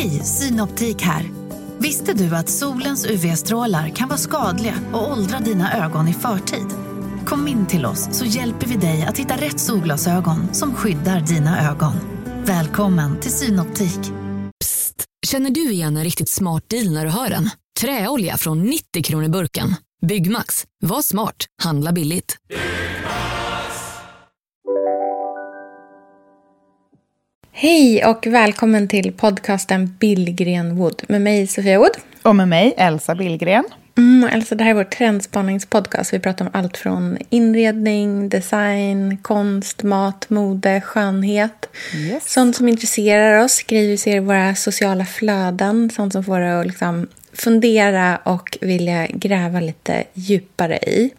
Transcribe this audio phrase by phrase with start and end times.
[0.00, 1.30] Hej, Synoptik här.
[1.78, 6.66] Visste du att solens UV-strålar kan vara skadliga och åldra dina ögon i förtid?
[7.26, 11.70] Kom in till oss så hjälper vi dig att hitta rätt solglasögon som skyddar dina
[11.70, 11.92] ögon.
[12.44, 14.00] Välkommen till Synoptik.
[14.60, 17.50] Psst, känner du igen en riktigt smart deal när du hör den?
[17.80, 19.74] Träolja från 90 kronor burken.
[20.06, 22.36] Byggmax, var smart, handla billigt.
[27.62, 31.90] Hej och välkommen till podcasten Billgren Wood med mig Sofia Wood.
[32.22, 33.64] Och med mig Elsa Billgren.
[33.98, 36.12] Mm, Elsa, det här är vår trendspaningspodcast.
[36.12, 41.68] Vi pratar om allt från inredning, design, konst, mat, mode, skönhet.
[41.94, 42.32] Yes.
[42.32, 45.90] Sånt som intresserar oss, grejer vi ser i våra sociala flöden.
[45.90, 51.10] Sånt som får att liksom fundera och vilja gräva lite djupare i.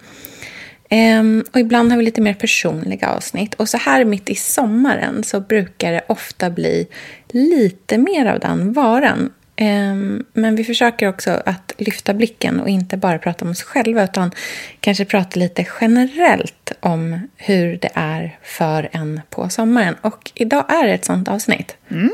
[0.91, 3.53] Um, och ibland har vi lite mer personliga avsnitt.
[3.53, 6.87] Och så här mitt i sommaren så brukar det ofta bli
[7.29, 9.33] lite mer av den varan.
[9.61, 14.03] Um, men vi försöker också att lyfta blicken och inte bara prata om oss själva
[14.03, 14.31] utan
[14.79, 19.95] kanske prata lite generellt om hur det är för en på sommaren.
[20.01, 21.77] Och idag är det ett sånt avsnitt.
[21.91, 22.11] Mm,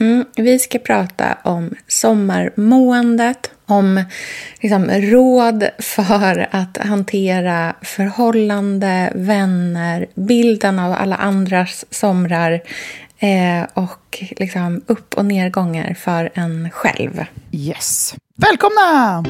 [0.00, 4.04] Mm, vi ska prata om sommarmåendet, om
[4.60, 12.60] liksom, råd för att hantera förhållande, vänner, bilden av alla andras somrar
[13.18, 17.24] eh, och liksom, upp och nedgångar för en själv.
[17.52, 18.14] Yes.
[18.36, 19.24] Välkomna!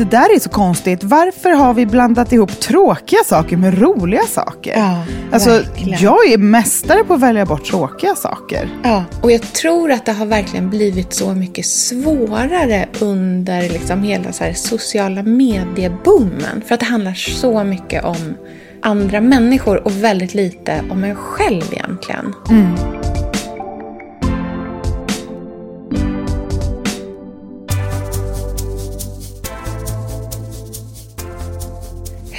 [0.00, 1.04] Det där är så konstigt.
[1.04, 4.72] Varför har vi blandat ihop tråkiga saker med roliga saker?
[4.76, 6.02] Ja, alltså, verkligen.
[6.02, 8.68] jag är mästare på att välja bort tråkiga saker.
[8.82, 14.32] Ja, och jag tror att det har verkligen blivit så mycket svårare under liksom hela
[14.32, 16.62] så här sociala medieboomen.
[16.66, 18.34] För att det handlar så mycket om
[18.82, 22.34] andra människor och väldigt lite om en själv egentligen.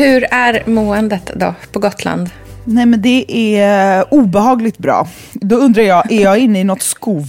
[0.01, 2.29] Hur är måendet då på Gotland?
[2.63, 3.25] Nej men det
[3.57, 5.07] är obehagligt bra.
[5.33, 7.25] Då undrar jag, är jag inne i något skov?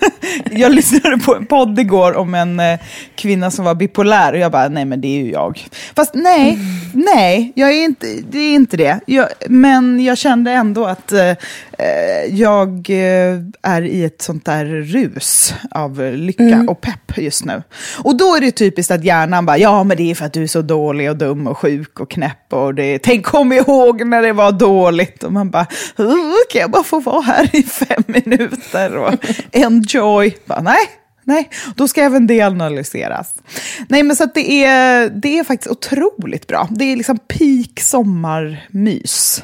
[0.50, 2.78] jag lyssnade på en podd igår om en eh,
[3.14, 5.66] kvinna som var bipolär och jag bara, nej men det är ju jag.
[5.96, 6.58] Fast nej,
[6.92, 9.00] nej, jag är inte, det är inte det.
[9.06, 11.32] Jag, men jag kände ändå att eh,
[12.30, 17.62] jag eh, är i ett sånt där rus av lycka och pepp just nu.
[17.98, 20.42] Och då är det typiskt att hjärnan bara, ja men det är för att du
[20.42, 24.22] är så dålig och dum och sjuk och knäpp och det, tänk kom ihåg när
[24.22, 25.22] det var dåligt.
[25.22, 25.66] Och man bara,
[26.00, 29.14] "Uh, kan jag bara få vara här i fem minuter och
[29.52, 30.36] enjoy?
[30.46, 30.86] Bara, nej,
[31.24, 33.34] nej, då ska även det analyseras.
[33.88, 36.68] Nej, men så det är, det är faktiskt otroligt bra.
[36.70, 39.42] Det är liksom peak sommarmys.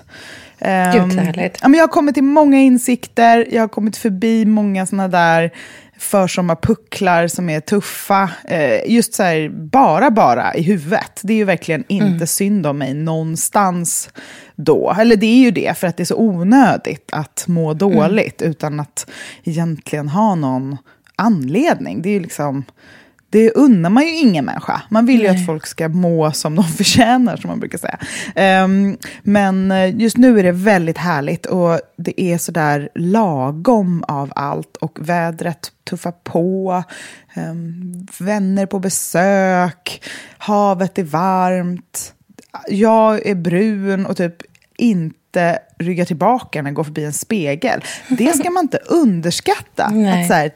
[0.93, 1.59] Gud, så härligt.
[1.63, 5.51] Ja, men jag har kommit till många insikter, jag har kommit förbi många sådana där
[5.99, 8.31] försommarpucklar som är tuffa.
[8.45, 11.21] Eh, just så här, bara, bara i huvudet.
[11.23, 14.11] Det är ju verkligen inte synd om mig någonstans
[14.57, 14.97] då.
[14.99, 18.81] Eller det är ju det, för att det är så onödigt att må dåligt utan
[18.81, 19.11] att
[19.45, 20.77] egentligen ha någon
[21.17, 22.03] anledning.
[22.03, 22.65] Det är ju liksom...
[23.35, 24.83] Det unnar man ju ingen människa.
[24.89, 27.99] Man vill ju att folk ska må som de förtjänar, som man brukar säga.
[28.35, 34.33] Ehm, men eh, just nu är det väldigt härligt och det är sådär lagom av
[34.37, 34.77] allt.
[34.77, 36.83] Och vädret tuffar på,
[37.35, 40.03] ehm, vänner på besök,
[40.39, 42.15] havet är varmt.
[42.69, 44.37] Jag är brun och typ
[44.77, 47.85] inte ryggar tillbaka när jag går förbi en spegel.
[48.09, 49.91] Det ska man inte underskatta.
[49.91, 50.23] Nej.
[50.23, 50.49] Att så här,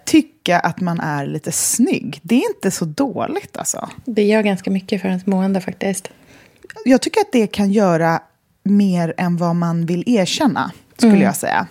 [0.49, 2.21] tycka att man är lite snygg.
[2.23, 3.89] Det är inte så dåligt alltså.
[4.05, 6.09] Det gör ganska mycket för ens mående faktiskt.
[6.85, 8.21] Jag tycker att det kan göra
[8.63, 11.67] mer än vad man vill erkänna, skulle jag säga.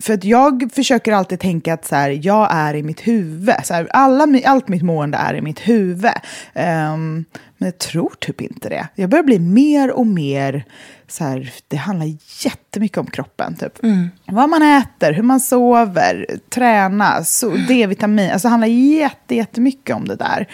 [0.00, 3.54] För att jag försöker alltid tänka att så här, jag är i mitt huvud.
[3.64, 6.10] Så här, alla, allt mitt mående är i mitt huvud.
[6.54, 7.24] Ehm,
[7.58, 8.88] men jag tror typ inte det.
[8.94, 10.64] Jag börjar bli mer och mer...
[11.08, 12.06] Så här, det handlar
[12.44, 13.54] jättemycket om kroppen.
[13.56, 13.72] Typ.
[14.26, 18.30] Vad man äter, hur man sover, träna, så, D-vitamin.
[18.30, 20.48] Alltså, det handlar jätte, jättemycket om det där.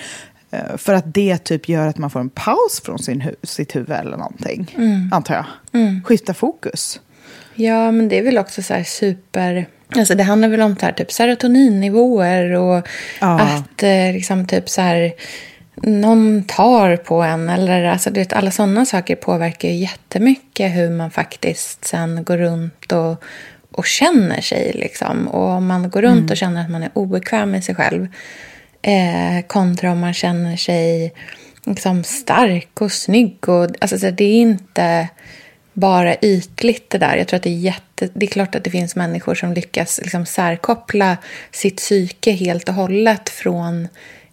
[0.51, 3.77] Eh, För att det typ gör att man får en paus från sin hu- sitt
[3.77, 4.77] huvud eller någonting.
[5.13, 5.45] Antar jag.
[6.05, 7.01] Skifta fokus.
[7.61, 9.67] Ja, men det är väl också så här super...
[9.97, 12.89] Alltså det handlar väl om så här, typ serotoninnivåer och
[13.21, 13.41] Ja.
[13.41, 15.13] att eh, liksom typ så här,
[15.83, 17.49] någon tar på en.
[17.49, 22.37] Eller, alltså, du vet, alla sådana saker påverkar ju jättemycket hur man faktiskt sen går
[22.37, 23.23] runt och,
[23.73, 24.73] och känner sig.
[24.75, 25.29] Liksom.
[25.29, 28.09] Och om man går runt och känner att man är obekväm med sig själv
[28.83, 31.13] Eh, kontra om man känner sig
[31.65, 33.49] liksom, stark och snygg.
[33.49, 35.09] Och, alltså, så det är inte
[35.81, 37.17] bara ytligt det där.
[37.17, 38.09] Jag tror att det är jätte...
[38.15, 41.17] Det är klart att det finns människor som lyckas liksom särkoppla
[41.51, 43.89] sitt psyke helt och hållet från,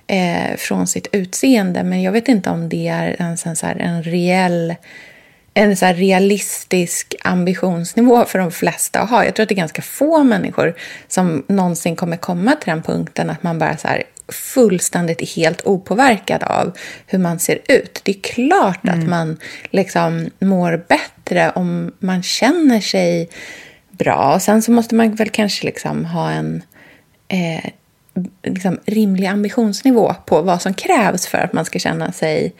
[0.07, 1.83] eh, från sitt utseende.
[1.83, 4.75] Men jag vet inte om det är en, en, så här, en reell
[5.53, 9.25] en så realistisk ambitionsnivå för de flesta att ha.
[9.25, 10.75] Jag tror att det är ganska få människor
[11.07, 16.43] som någonsin kommer komma till den punkten att man bara så här fullständigt helt opåverkad
[16.43, 18.01] av hur man ser ut.
[18.03, 18.99] Det är klart mm.
[18.99, 19.37] att man
[19.69, 23.29] liksom mår bättre om man känner sig
[23.91, 24.33] bra.
[24.35, 26.63] Och sen så måste man väl kanske liksom ha en
[27.27, 27.71] eh,
[28.43, 32.53] liksom rimlig ambitionsnivå på vad som krävs för att man ska känna sig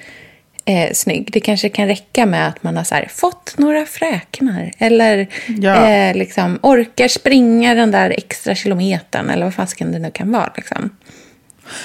[0.66, 1.30] eh, snygg.
[1.32, 5.90] Det kanske kan räcka med att man har här, fått några fräknar eller ja.
[5.90, 10.54] eh, liksom, orkar springa den där extra kilometern eller vad fasken det nu kan vara.
[10.56, 10.90] Liksom.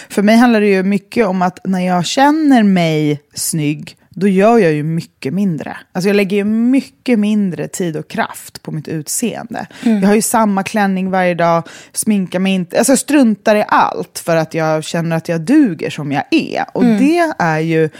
[0.08, 4.58] För mig handlar det ju mycket om att när jag känner mig snygg då gör
[4.58, 5.76] jag ju mycket mindre.
[5.92, 9.66] Alltså jag lägger ju mycket mindre tid och kraft på mitt utseende.
[9.82, 10.00] Mm.
[10.00, 14.18] Jag har ju samma klänning varje dag, sminkar mig inte, alltså jag struntar i allt
[14.18, 16.64] för att jag känner att jag duger som jag är.
[16.74, 16.98] Och mm.
[16.98, 17.90] det är ju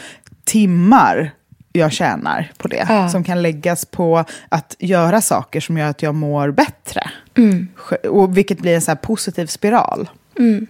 [0.44, 1.32] timmar
[1.72, 2.86] jag tjänar på det.
[2.88, 3.08] Ja.
[3.08, 7.10] Som kan läggas på att göra saker som gör att jag mår bättre.
[7.36, 7.68] Mm.
[8.08, 10.08] Och vilket blir en så positiv spiral.
[10.38, 10.66] Mm.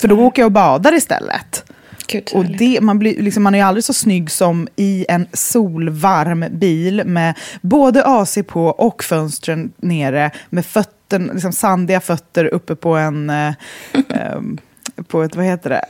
[0.00, 1.64] För då åker jag och badar istället.
[2.06, 6.44] Gud, och det, man, blir, liksom, man är aldrig så snygg som i en solvarm
[6.50, 12.96] bil med både AC på och fönstren nere med fötten, liksom sandiga fötter uppe på
[12.96, 13.30] en...
[13.30, 13.52] Eh,
[14.36, 14.58] um,
[15.08, 15.84] på ett, vad heter det?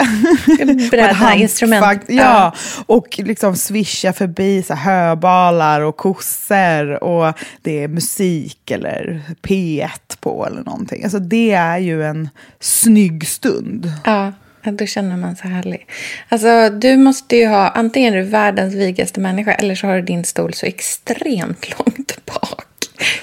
[0.91, 2.03] Bräda, instrument.
[2.09, 2.55] Ja, ja,
[2.87, 9.89] och liksom svischa förbi så höbalar och kossor och det är musik eller P1
[10.21, 11.05] på eller någonting.
[11.05, 12.29] Alltså det är ju en
[12.61, 13.93] snygg stund.
[14.05, 14.33] Ja.
[14.63, 15.87] Då känner man sig härlig.
[16.29, 20.03] Alltså, du måste ju ha, antingen är du världens vigaste människa eller så har du
[20.03, 22.20] din stol så extremt långt.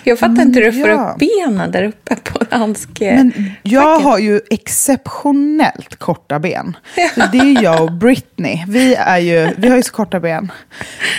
[0.04, 1.12] Jag fattar inte hur du får ja.
[1.12, 3.16] upp benen där uppe på handske.
[3.16, 6.78] Men jag har ju exceptionellt korta ben.
[7.16, 7.28] Ja.
[7.32, 8.64] det är jag och Britney.
[8.68, 10.52] Vi, är ju, vi har ju så korta ben.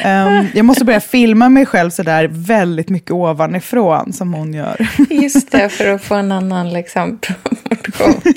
[0.04, 4.88] Um, jag måste börja filma mig själv så där väldigt mycket ovanifrån som hon gör.
[5.10, 8.20] Just det, för att få en annan liksom, proportion.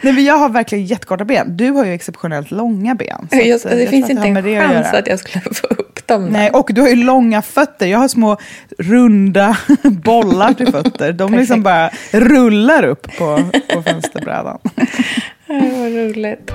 [0.00, 1.56] Nej, men jag har verkligen jättekorta ben.
[1.56, 3.28] Du har ju exceptionellt långa ben.
[3.32, 6.26] Just, det jag finns inte en chans att, att jag skulle få upp dem.
[6.26, 7.86] Nej, och du har ju långa fötter.
[7.86, 8.36] Jag har små
[8.78, 9.37] runda
[9.82, 11.12] bollar till fötter.
[11.12, 14.58] De liksom bara rullar upp på, på fönsterbrädan.
[15.46, 16.50] vad roligt.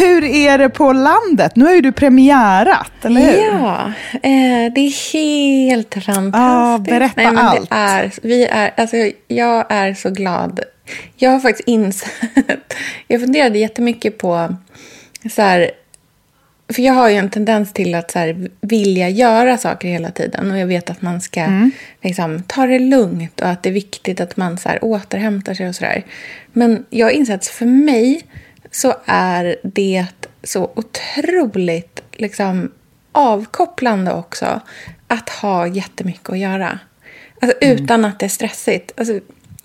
[0.00, 1.56] Hur är det på landet?
[1.56, 3.38] Nu har ju du premiärat, eller hur?
[3.38, 6.34] Ja, eh, det är helt fantastiskt.
[6.34, 7.68] Ah, berätta Nej, allt.
[7.70, 8.96] Är, vi är, alltså,
[9.28, 10.60] jag är så glad.
[11.16, 12.10] Jag har faktiskt insett...
[13.08, 14.56] Jag funderade jättemycket på...
[15.30, 15.70] Så här,
[16.72, 20.50] för jag har ju en tendens till att så här, vilja göra saker hela tiden.
[20.50, 21.70] Och jag vet att man ska mm.
[22.02, 25.68] liksom, ta det lugnt och att det är viktigt att man så här, återhämtar sig
[25.68, 26.04] och sådär.
[26.52, 28.22] Men jag har insett att för mig
[28.70, 30.06] så är det
[30.42, 32.72] så otroligt liksom,
[33.12, 34.60] avkopplande också
[35.06, 36.78] att ha jättemycket att göra.
[37.40, 37.76] Alltså, mm.
[37.76, 38.92] Utan att det är stressigt.
[38.96, 39.20] Alltså,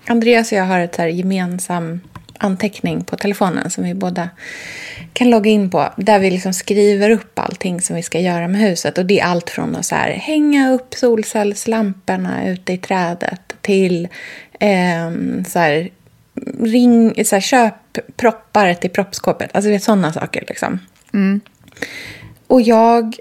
[0.07, 2.01] Andreas och jag har ett så här gemensam
[2.37, 4.29] anteckning på telefonen som vi båda
[5.13, 5.93] kan logga in på.
[5.97, 8.97] Där vi liksom skriver upp allting som vi ska göra med huset.
[8.97, 14.07] Och det är allt från att så här, hänga upp solcellslamporna ute i trädet till
[14.59, 15.11] eh,
[15.47, 15.89] så här,
[16.59, 17.73] ring, så här, köp
[18.15, 19.49] proppar till proppskåpet.
[19.53, 20.79] Alltså det är sådana saker liksom.
[21.13, 21.41] Mm.
[22.47, 23.15] Och jag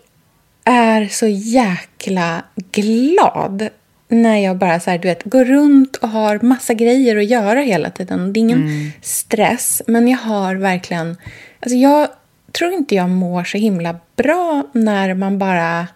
[0.65, 3.69] är så jäkla glad
[4.15, 7.61] när jag bara så här, du vet, går runt och har massa grejer att göra
[7.61, 8.33] hela tiden.
[8.33, 8.91] Det är ingen mm.
[9.03, 11.17] stress, men jag har verkligen...
[11.61, 12.09] Alltså jag
[12.53, 15.87] tror inte jag mår så himla bra när man bara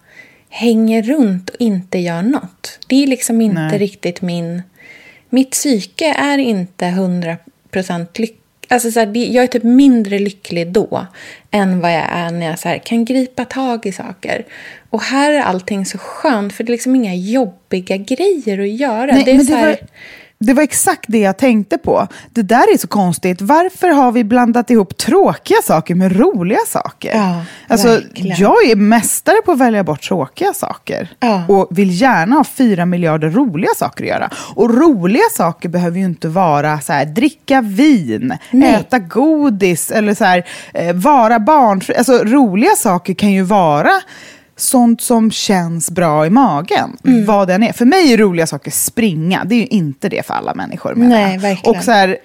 [0.48, 2.78] hänger runt och inte gör något.
[2.87, 3.78] Det är liksom inte Nej.
[3.78, 4.62] riktigt min
[5.30, 8.38] mitt psyke är inte 100% lyckligt.
[8.68, 11.06] Alltså så här, jag är typ mindre lycklig då
[11.50, 14.44] än vad jag är när jag så här, kan gripa tag i saker.
[14.90, 19.06] Och här är allting så skönt, för det är liksom inga jobbiga grejer att göra.
[19.12, 19.66] Nej, det är men det här...
[19.66, 19.76] var
[20.40, 22.09] det var exakt det jag tänkte på.
[22.30, 23.40] Det där är så konstigt.
[23.40, 27.16] Varför har vi blandat ihop tråkiga saker med roliga saker?
[27.16, 31.09] Ja, alltså, jag är mästare på att välja bort tråkiga saker.
[31.21, 31.45] Ja.
[31.49, 34.30] Och vill gärna ha fyra miljarder roliga saker att göra.
[34.54, 38.75] Och roliga saker behöver ju inte vara så här, dricka vin, Nej.
[38.75, 41.95] äta godis eller så här, eh, vara barnfri.
[41.95, 43.92] Alltså, roliga saker kan ju vara
[44.60, 46.96] sånt som känns bra i magen.
[47.04, 47.24] Mm.
[47.24, 47.72] Vad den är.
[47.72, 49.44] För mig är roliga saker springa.
[49.44, 50.94] Det är ju inte det för alla människor.
[50.94, 51.76] Nej, verkligen.
[51.76, 52.18] Och så här,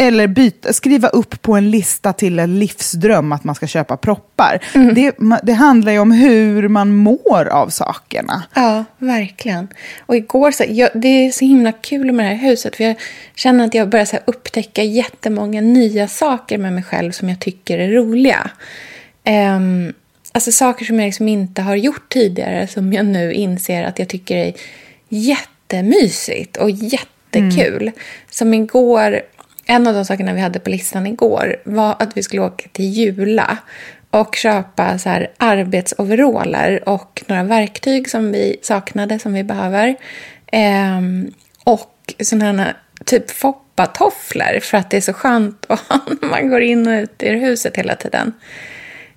[0.00, 4.60] eller byta, skriva upp på en lista till en livsdröm att man ska köpa proppar.
[4.74, 4.94] Mm.
[4.94, 8.42] Det, det handlar ju om hur man mår av sakerna.
[8.54, 9.68] Ja, verkligen.
[10.06, 12.76] Och igår, så, jag, det är så himla kul med det här huset.
[12.76, 12.96] För jag
[13.34, 17.40] känner att jag börjar så här, upptäcka jättemånga nya saker med mig själv som jag
[17.40, 18.50] tycker är roliga.
[19.24, 19.92] Ehm,
[20.32, 24.08] alltså saker som jag liksom inte har gjort tidigare som jag nu inser att jag
[24.08, 24.52] tycker är
[25.08, 27.90] jättemysigt och jättekul.
[28.30, 29.20] Som igår,
[29.66, 32.84] en av de sakerna vi hade på listan igår var att vi skulle åka till
[32.84, 33.58] Jula
[34.10, 39.96] och köpa så här arbetsoveraller och några verktyg som vi saknade, som vi behöver.
[40.52, 41.30] Ehm,
[41.64, 46.48] och sådana här typ foppatofflor för att det är så skönt att ha när man
[46.48, 48.32] går in och ut ur huset hela tiden.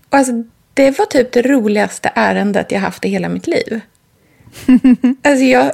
[0.10, 0.34] Och alltså,
[0.74, 3.82] det var typ det roligaste ärendet jag haft i hela mitt liv.
[5.24, 5.74] alltså jag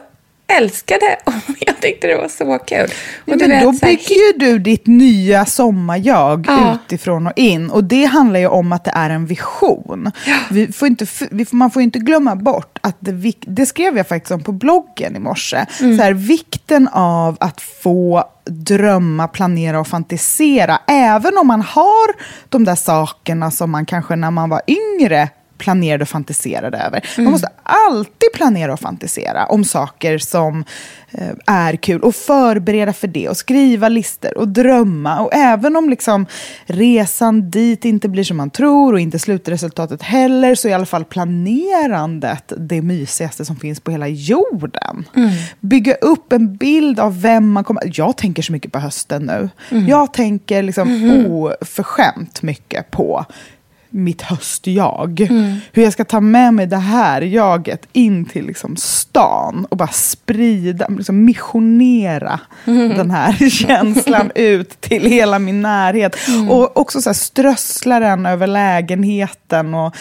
[0.58, 2.84] älskade och jag tyckte det var så kul.
[2.86, 2.90] Och
[3.26, 6.78] Ja, men vet, då här, bygger ju du ditt nya sommarjag Ja.
[6.86, 7.70] utifrån och in.
[7.70, 10.12] Och det handlar ju om att det är en vision.
[10.50, 14.08] Vi får inte, vi får, man får inte glömma bort att det, det skrev jag
[14.08, 15.66] faktiskt om på bloggen i morse.
[15.80, 15.98] Mm.
[15.98, 20.80] Så här, vikten av att få drömma, planera och fantisera.
[20.88, 22.08] Även om man har
[22.50, 25.30] de där sakerna som man kanske när man var yngre
[25.60, 27.06] planerade och fantiserade över.
[27.18, 27.24] Mm.
[27.24, 30.64] Man måste alltid planera och fantisera om saker som
[31.12, 35.20] eh, är kul och förbereda för det och skriva listor och drömma.
[35.20, 36.26] Och även om liksom
[36.66, 40.86] resan dit inte blir som man tror och inte slutresultatet heller så är i alla
[40.86, 45.06] fall planerandet det mysigaste som finns på hela jorden.
[45.60, 47.92] Bygga upp en bild av vem man kommer...
[47.94, 49.50] Jag tänker så mycket på hösten nu.
[49.88, 53.26] Jag tänker liksom oförskämt mycket på
[53.90, 55.20] mitt höstjag.
[55.72, 59.88] Hur jag ska ta med mig det här jaget in till liksom stan och bara
[59.88, 66.16] sprida, liksom missionera den här känslan ut till hela min närhet.
[66.50, 69.96] Och också så här strössla den över lägenheten och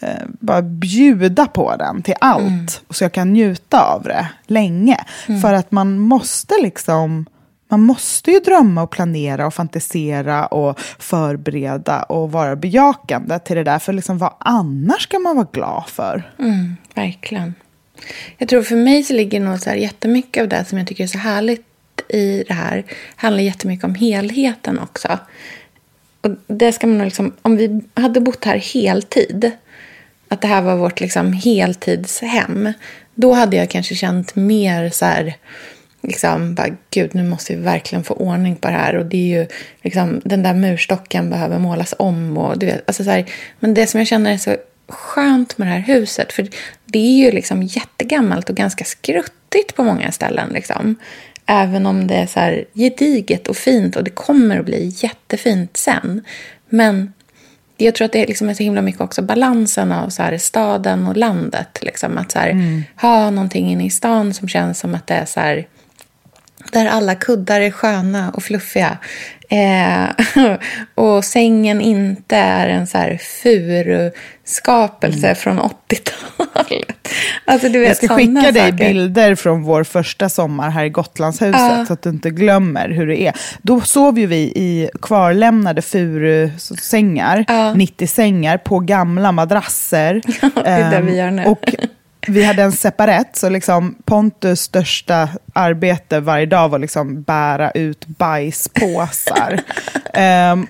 [0.00, 2.82] eh, bara bjuda på den till allt.
[2.90, 4.96] Så jag kan njuta av det länge.
[5.42, 7.26] För att man måste liksom
[7.72, 13.64] man måste ju drömma och planera och fantisera och förbereda och vara bejakande till det
[13.64, 13.78] där.
[13.78, 16.32] För liksom, vad annars ska man vara glad för?
[16.38, 17.54] Mm, verkligen.
[18.38, 21.04] Jag tror för mig så ligger nog så här jättemycket av det som jag tycker
[21.04, 21.66] är så härligt
[22.08, 22.84] i det här
[23.16, 25.18] handlar jättemycket om helheten också.
[26.20, 29.50] Och det ska man nog liksom, om vi hade bott här heltid,
[30.28, 32.72] att det här var vårt liksom heltidshem,
[33.14, 35.36] då hade jag kanske känt mer så här,
[36.02, 38.96] liksom, bara, gud, nu måste vi verkligen få ordning på det här.
[38.96, 39.46] Och det är ju,
[39.82, 42.38] liksom, den där murstocken behöver målas om.
[42.38, 43.24] Och, du vet, alltså, så här,
[43.60, 44.56] men det som jag känner är så
[44.88, 46.48] skönt med det här huset, för
[46.86, 50.50] det är ju liksom jättegammalt och ganska skruttigt på många ställen.
[50.52, 50.96] Liksom.
[51.46, 55.76] Även om det är så här gediget och fint och det kommer att bli jättefint
[55.76, 56.24] sen.
[56.68, 57.12] Men
[57.76, 61.06] jag tror att det liksom är så himla mycket också balansen av så här staden
[61.06, 61.78] och landet.
[61.82, 62.18] Liksom.
[62.18, 65.40] Att så här, ha någonting inne i stan som känns som att det är så
[65.40, 65.66] här,
[66.72, 68.98] där alla kuddar är sköna och fluffiga.
[69.48, 70.04] Eh,
[70.94, 76.96] och sängen inte är en så här furu-skapelse från 80-talet.
[77.44, 78.72] Alltså, du vet, Jag ska skicka dig saker.
[78.88, 81.84] bilder från vår första sommar här i Gotlandshuset Ja.
[81.86, 83.34] så att du inte glömmer hur det är.
[83.62, 87.74] Då sov ju vi i kvarlämnade furusängar, Ja.
[87.74, 90.20] 90 sängar på gamla madrasser.
[90.54, 91.44] det är det Ehm, vi gör nu.
[91.44, 91.74] Och
[92.26, 98.06] vi hade en separett, så liksom Pontus största arbete varje dag var liksom bära ut
[98.06, 99.60] bajspåsar.
[100.14, 100.66] Ehm,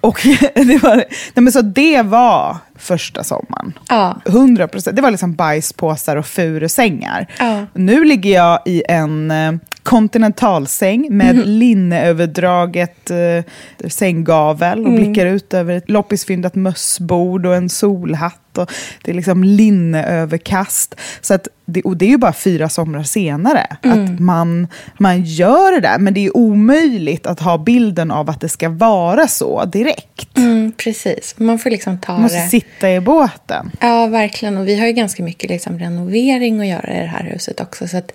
[0.00, 0.20] och
[0.54, 3.78] det var, nej men så det var första sommaren.
[3.88, 4.20] Ja.
[4.26, 4.96] 100 procent.
[4.96, 7.26] Det var liksom bajspåsar och furusängar.
[7.38, 7.66] Ja.
[7.74, 9.52] Nu ligger jag i en eh,
[9.86, 13.44] kontinentalsäng med linneöverdraget eh,
[13.88, 18.58] sänggavel och blickar ut över ett loppisfyndat mössbord och en solhatt.
[18.58, 18.72] Och
[19.04, 20.94] det är liksom linneöverkast.
[21.20, 25.72] Så att det, och det är ju bara fyra somrar senare att man, man gör
[25.72, 25.98] det där.
[25.98, 30.38] Men det är omöjligt att ha bilden av att det ska vara så direkt.
[30.38, 31.34] Mm, precis.
[31.38, 32.48] Man får liksom ta Man måste det.
[32.48, 33.70] sitta i båten.
[33.80, 34.56] Ja, verkligen.
[34.56, 37.88] Och vi har ju ganska mycket liksom renovering att göra i det här huset också.
[37.88, 38.12] Så att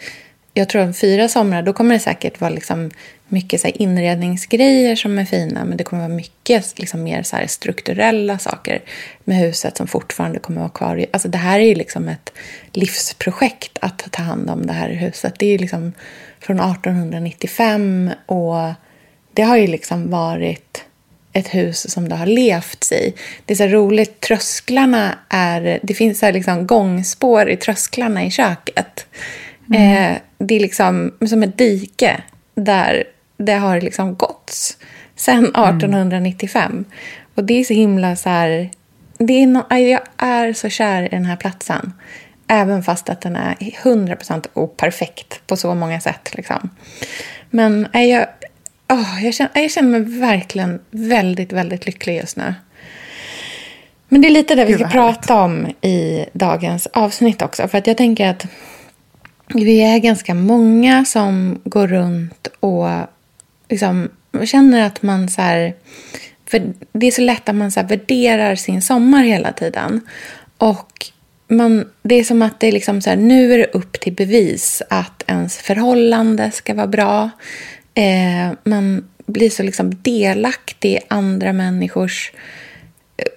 [0.53, 2.91] jag tror om fyra somrar, då kommer det säkert vara liksom
[3.27, 5.65] mycket så här inredningsgrejer som är fina.
[5.65, 8.81] Men det kommer vara mycket liksom mer så här strukturella saker
[9.23, 11.05] med huset som fortfarande kommer vara kvar.
[11.11, 12.33] Alltså det här är ju liksom ett
[12.73, 15.33] livsprojekt att ta hand om det här huset.
[15.39, 15.93] Det är ju liksom
[16.39, 18.73] från 1895 och
[19.33, 20.85] det har ju liksom varit
[21.33, 23.13] ett hus som det har levts i.
[23.45, 25.79] Det är så roligt, trösklarna är...
[25.83, 29.07] Det finns så liksom gångspår i trösklarna i köket.
[29.71, 30.13] Mm.
[30.13, 32.21] Eh, det är liksom som ett dike
[32.55, 33.03] där
[33.37, 34.77] det har liksom gåtts
[35.15, 36.71] sen 1895.
[36.71, 36.85] Mm.
[37.35, 38.69] Och det är så himla så här...
[39.17, 41.93] Det är no, jag är så kär i den här platsen.
[42.47, 46.35] Även fast att den är 100% operfekt på så många sätt.
[46.35, 46.69] Liksom.
[47.49, 48.25] Men jag,
[48.89, 52.53] oh, jag, känner, jag känner mig verkligen väldigt, väldigt lycklig just nu.
[54.07, 57.67] Men det är lite det vi ska prata om i dagens avsnitt också.
[57.67, 58.45] För att jag tänker att
[59.53, 62.87] vi är ganska många som går runt och
[63.69, 64.09] liksom
[64.43, 65.73] känner att man så här,
[66.45, 70.01] För det är så lätt att man så värderar sin sommar hela tiden.
[70.57, 71.11] Och
[71.47, 74.13] man, det är som att det är liksom så här, nu är det upp till
[74.13, 77.29] bevis att ens förhållande ska vara bra.
[77.93, 82.31] Eh, man blir så liksom delaktig i andra människors...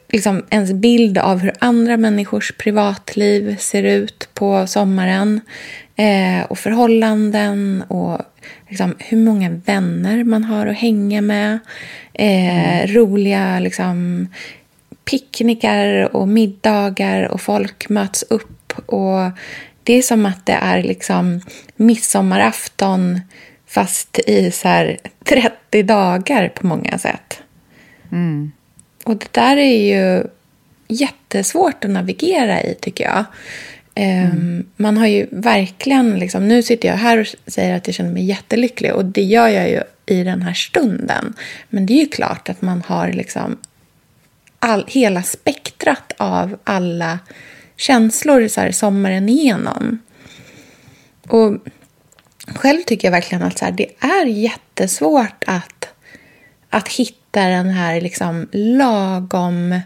[0.08, 5.40] Liksom ens bild av hur andra människors privatliv ser ut på sommaren.
[5.96, 8.18] Eh, och förhållanden och
[8.68, 11.58] liksom, hur många vänner man har att hänga med.
[12.12, 12.94] Eh, mm.
[12.94, 14.28] Roliga liksom,
[15.04, 18.72] picknickar och middagar och folk möts upp.
[18.86, 19.30] och
[19.82, 21.40] Det är som att det är liksom
[21.76, 23.20] midsommarafton
[23.66, 27.42] fast i så 30 dagar på många sätt.
[28.12, 28.52] Mm.
[29.04, 30.24] Och det där är ju
[30.88, 33.24] jättesvårt att navigera i, tycker jag.
[33.94, 34.66] Ehm, mm.
[34.76, 36.18] Man har ju verkligen...
[36.18, 39.48] Liksom, nu sitter jag här och säger att jag känner mig jättelycklig och det gör
[39.48, 41.34] jag ju i den här stunden.
[41.68, 43.56] Men det är ju klart att man har liksom
[44.58, 47.18] all, hela spektrat av alla
[47.76, 49.98] känslor så här, sommaren igenom.
[51.28, 51.56] Och
[52.46, 55.88] själv tycker jag verkligen att så här, det är jättesvårt att,
[56.70, 59.80] att hitta den här liksom lagom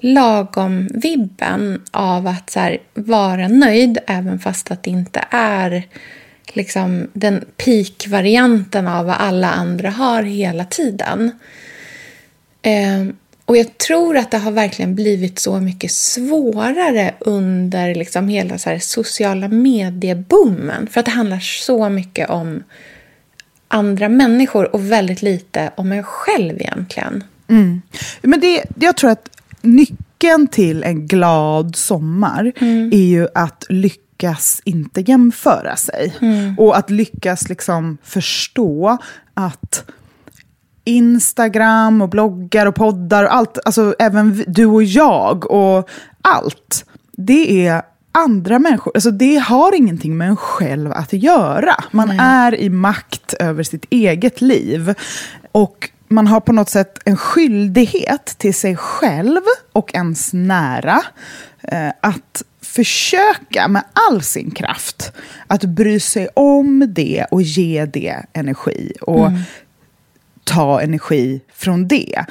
[0.00, 5.82] lagom vibben av att så här, vara nöjd även fast att det inte är
[6.52, 11.30] liksom den peak-varianten av vad alla andra har hela tiden.
[12.62, 13.06] Eh,
[13.44, 18.70] och jag tror att det har verkligen blivit så mycket svårare under liksom hela så
[18.70, 20.86] här sociala medieboomen.
[20.86, 22.62] För att det handlar så mycket om
[23.68, 27.24] andra människor och väldigt lite om en själv egentligen.
[27.48, 27.82] Mm.
[28.22, 29.28] Men det, jag tror att
[29.60, 32.92] nyckeln till en glad sommar mm.
[32.92, 36.14] är ju att lyckas inte jämföra sig.
[36.20, 36.58] Mm.
[36.58, 38.98] Och att lyckas liksom förstå
[39.34, 39.84] att
[40.84, 45.88] Instagram och bloggar och poddar och allt, alltså även du och jag och
[46.22, 48.92] allt, det är andra människor.
[48.94, 51.74] Alltså det har ingenting med en själv att göra.
[51.90, 52.18] Man Nej.
[52.20, 54.94] är i makt över sitt eget liv.
[55.52, 59.40] Och man har på något sätt en skyldighet till sig själv
[59.72, 61.02] och ens nära
[61.62, 65.12] eh, att försöka med all sin kraft
[65.46, 68.92] att bry sig om det och ge det energi.
[69.00, 69.40] Och mm
[70.48, 72.24] ta energi från det.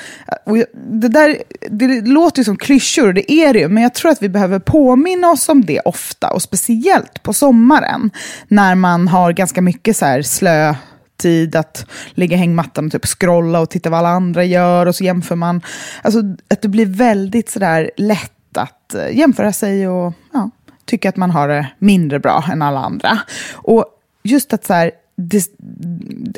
[0.45, 1.38] Och det, där,
[1.69, 4.30] det låter ju som klyschor, och det är det ju, men jag tror att vi
[4.30, 8.12] behöver påminna oss om det ofta, och speciellt på sommaren,
[8.47, 10.75] när man har ganska mycket så här slö
[11.17, 14.95] tid att ligga i hängmattan och typ scrolla och titta vad alla andra gör och
[14.95, 15.62] så jämför man.
[16.01, 20.49] Alltså att det blir väldigt sådär lätt att eh, jämföra sig och ja,
[20.86, 23.19] tycka att man har det mindre bra än alla andra.
[23.53, 23.86] Och
[24.23, 25.47] just att så här, det,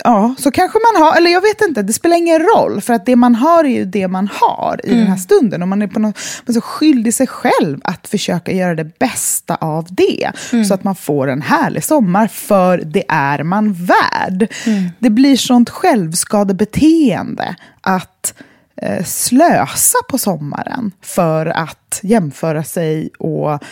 [0.03, 2.81] ja, så kanske man har, eller jag vet inte, det spelar ingen roll.
[2.81, 4.97] För att det man har är ju det man har i mm.
[4.97, 5.19] den här mm.
[5.19, 5.61] stunden.
[5.61, 8.99] Och man är på något, man är så skyldig sig själv att försöka göra det
[8.99, 10.31] bästa av det.
[10.53, 10.65] Mm.
[10.65, 14.53] Så att man får en härlig sommar, för det är man värd.
[14.65, 14.89] Mm.
[14.99, 18.33] Det blir sånt självskadebeteende att
[18.81, 23.63] eh, slösa på sommaren för att jämföra sig och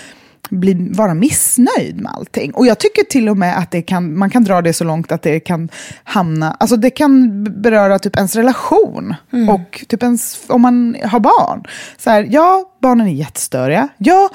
[0.49, 2.51] bli, vara missnöjd med allting.
[2.51, 5.11] Och jag tycker till och med att det kan, man kan dra det så långt
[5.11, 5.69] att det kan
[6.03, 9.49] hamna, alltså det kan beröra typ ens relation mm.
[9.49, 11.63] och typ ens, om man har barn.
[11.97, 13.87] Så här, ja, barnen är jättestöriga.
[13.97, 14.29] Ja,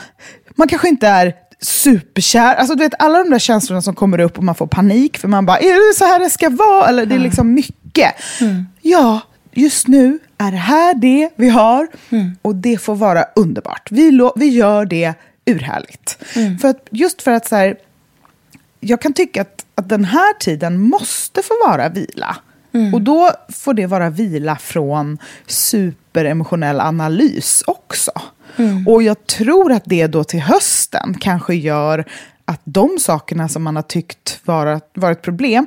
[0.57, 2.55] man kanske inte är superkär.
[2.55, 5.29] Alltså du vet alla de där känslorna som kommer upp och man får panik för
[5.29, 6.89] man bara, är det så här det ska vara?
[6.89, 8.15] Eller det är liksom mycket.
[8.41, 8.67] Mm.
[8.81, 9.21] Ja,
[9.53, 12.37] just nu är det här det vi har mm.
[12.43, 13.89] och det får vara underbart.
[13.91, 15.15] Vi, vi gör det
[15.45, 16.19] urhärligt.
[16.37, 16.59] Mm.
[16.59, 17.77] För att, just för att så här,
[18.81, 22.37] jag kan tycka att, att den här tiden måste få vara vila.
[22.75, 22.95] Mm.
[22.95, 28.13] Och då får det vara vila från superemotionell analys också.
[28.57, 28.89] Mm.
[28.89, 32.05] Och jag tror att det då till hösten kanske gör
[32.45, 35.67] att de sakerna som man har tyckt vara, varit problem,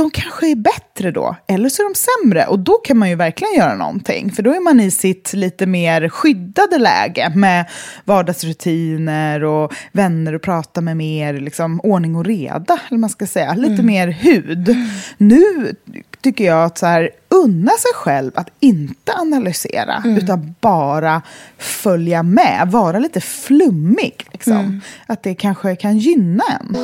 [0.00, 2.46] de kanske är bättre då, eller så är de sämre.
[2.46, 5.66] Och då kan man ju verkligen göra någonting, för då är man i sitt lite
[5.66, 7.66] mer skyddade läge med
[8.04, 13.54] vardagsrutiner och vänner att prata med mer liksom, ordning och reda, eller man ska säga,
[13.54, 13.86] lite mm.
[13.86, 14.68] mer hud.
[14.68, 14.88] Mm.
[15.16, 15.74] Nu
[16.20, 20.16] tycker jag att så här, unna sig själv att inte analysera, mm.
[20.16, 21.22] utan bara
[21.58, 24.26] följa med, vara lite flummig.
[24.32, 24.52] Liksom.
[24.52, 24.80] Mm.
[25.06, 26.76] Att det kanske kan gynna en.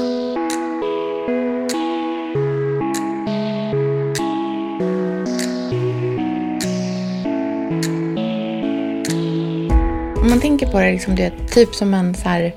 [10.26, 12.54] Om man tänker på det, liksom, det typ som en så här,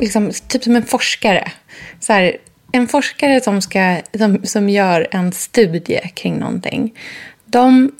[0.00, 1.52] liksom, typ som en forskare.
[2.00, 2.36] Så här,
[2.72, 6.94] en forskare som, ska, som, som gör en studie kring någonting.
[7.44, 7.92] De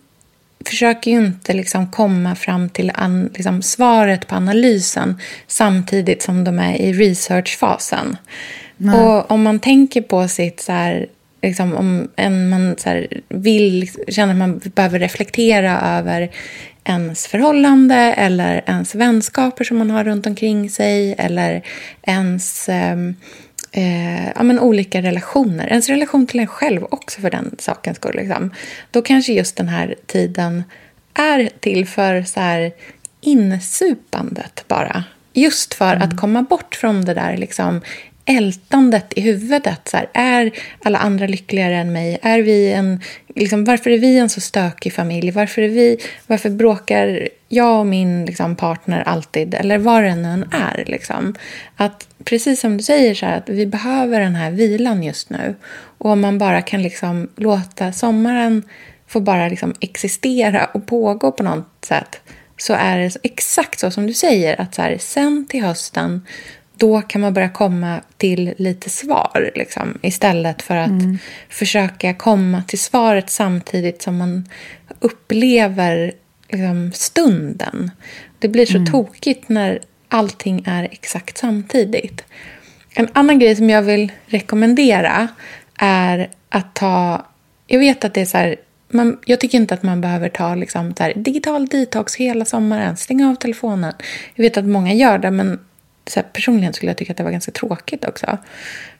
[0.67, 6.59] försöker ju inte liksom komma fram till an, liksom svaret på analysen samtidigt som de
[6.59, 8.17] är i researchfasen.
[8.77, 9.01] Nej.
[9.01, 11.07] Och om man tänker på sitt så här,
[11.43, 16.31] liksom, om en, man så här, vill, känner att man behöver reflektera över
[16.85, 21.63] ens förhållande eller ens vänskaper som man har runt omkring sig eller
[22.03, 22.97] ens eh,
[23.73, 25.67] eh, ja, men olika relationer.
[25.67, 28.17] Ens relation till en själv också för den sakens skull.
[28.17, 28.51] Liksom.
[28.91, 30.65] Då kanske just den här tiden
[31.15, 32.73] är till för så här
[33.21, 35.05] insupandet bara.
[35.33, 36.09] Just för mm.
[36.09, 37.81] att komma bort från det där liksom,
[38.25, 39.89] ältandet i huvudet.
[39.89, 40.51] Så här, är
[40.83, 42.19] alla andra lyckligare än mig?
[42.23, 43.01] Är vi en,
[43.35, 45.31] liksom, varför är vi en så stökig familj?
[45.31, 49.55] Varför, är vi, varför bråkar jag och min liksom, partner alltid?
[49.55, 50.85] Eller vad det än är.
[50.87, 51.35] Liksom.
[51.77, 55.55] Att, precis som du säger, så här, att vi behöver den här vilan just nu.
[55.99, 58.63] Och om man bara kan liksom, låta sommaren
[59.07, 62.21] få bara liksom, existera och pågå på något sätt
[62.57, 64.61] så är det exakt så som du säger.
[64.61, 66.27] att så här, Sen till hösten
[66.77, 71.19] då kan man börja komma till lite svar liksom, istället för att mm.
[71.49, 74.49] försöka komma till svaret samtidigt som man
[75.01, 76.13] upplever
[76.49, 77.91] liksom, stunden.
[78.39, 78.93] Det blir så mm.
[78.93, 82.25] tokigt när allting är exakt samtidigt.
[82.95, 85.29] En annan grej som jag vill rekommendera
[85.79, 87.27] är att ta...
[87.67, 88.57] Jag vet att det är så här,
[88.89, 92.97] man, jag tycker inte att man behöver ta liksom, så här, digital detox hela sommaren,
[92.97, 93.93] stänga av telefonen.
[94.35, 95.59] Jag vet att många gör det, men
[96.07, 98.39] så här, personligen skulle jag tycka att det var ganska tråkigt också.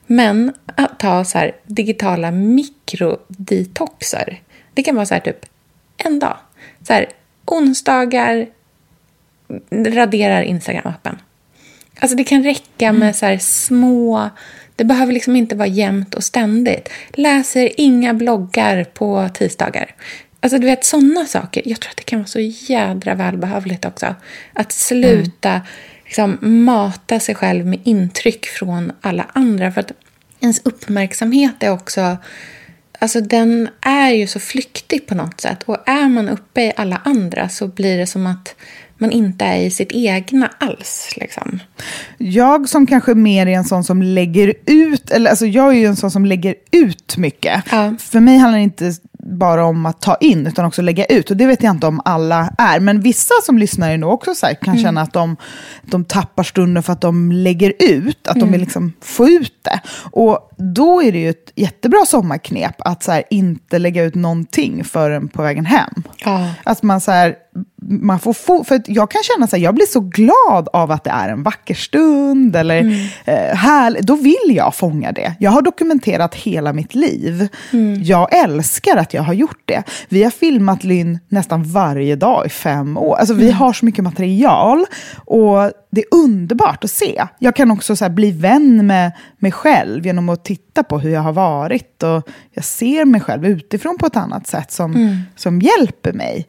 [0.07, 4.41] Men att ta så här, digitala mikrodetoxer.
[4.73, 5.45] Det kan vara så här typ
[5.97, 6.37] en dag.
[6.87, 7.09] Så här,
[7.45, 8.47] onsdagar
[9.69, 11.17] raderar Instagram-appen.
[11.99, 13.13] Alltså det kan räcka med mm.
[13.13, 14.29] så här små...
[14.75, 16.89] Det behöver liksom inte vara jämnt och ständigt.
[17.09, 19.95] Läser inga bloggar på tisdagar.
[20.39, 21.61] Alltså du vet sådana saker.
[21.65, 24.15] Jag tror att det kan vara så jädra välbehövligt också.
[24.53, 25.61] Att sluta mm
[26.05, 29.71] liksom mata sig själv med intryck från alla andra.
[29.71, 29.91] För att
[30.39, 32.17] ens uppmärksamhet är också...
[32.99, 35.63] Alltså den är ju så flyktig på något sätt.
[35.63, 38.55] Och är man uppe i alla andra så blir det som att
[38.97, 41.13] man inte är i sitt egna alls.
[41.17, 41.59] Liksom.
[42.17, 45.85] Jag som kanske mer är en sån som lägger ut, eller alltså jag är ju
[45.85, 47.63] en sån som lägger ut mycket.
[47.71, 47.95] Ja.
[47.99, 48.93] För mig handlar det inte
[49.25, 51.31] bara om att ta in, utan också lägga ut.
[51.31, 52.79] Och det vet jag inte om alla är.
[52.79, 54.83] Men vissa som lyssnar är nog också så här, kan mm.
[54.83, 55.37] känna att de,
[55.81, 58.47] de tappar stunden för att de lägger ut, att mm.
[58.47, 59.79] de vill liksom få ut det.
[60.11, 64.83] Och då är det ju ett jättebra sommarknep att så här, inte lägga ut någonting
[64.83, 66.03] förrän på vägen hem.
[66.17, 66.49] Ja.
[66.63, 67.35] Att man så här,
[67.81, 71.09] man får få, för jag kan känna att jag blir så glad av att det
[71.09, 72.55] är en vacker stund.
[72.55, 73.07] Eller mm.
[73.25, 75.35] eh, här, då vill jag fånga det.
[75.39, 77.47] Jag har dokumenterat hela mitt liv.
[77.73, 78.03] Mm.
[78.03, 79.83] Jag älskar att jag har gjort det.
[80.09, 83.15] Vi har filmat Lynn nästan varje dag i fem år.
[83.15, 83.55] Alltså, vi mm.
[83.55, 84.85] har så mycket material.
[85.25, 87.27] Och det är underbart att se.
[87.39, 91.21] Jag kan också så bli vän med mig själv genom att titta på hur jag
[91.21, 92.03] har varit.
[92.03, 95.17] Och jag ser mig själv utifrån på ett annat sätt som, mm.
[95.35, 96.47] som hjälper mig.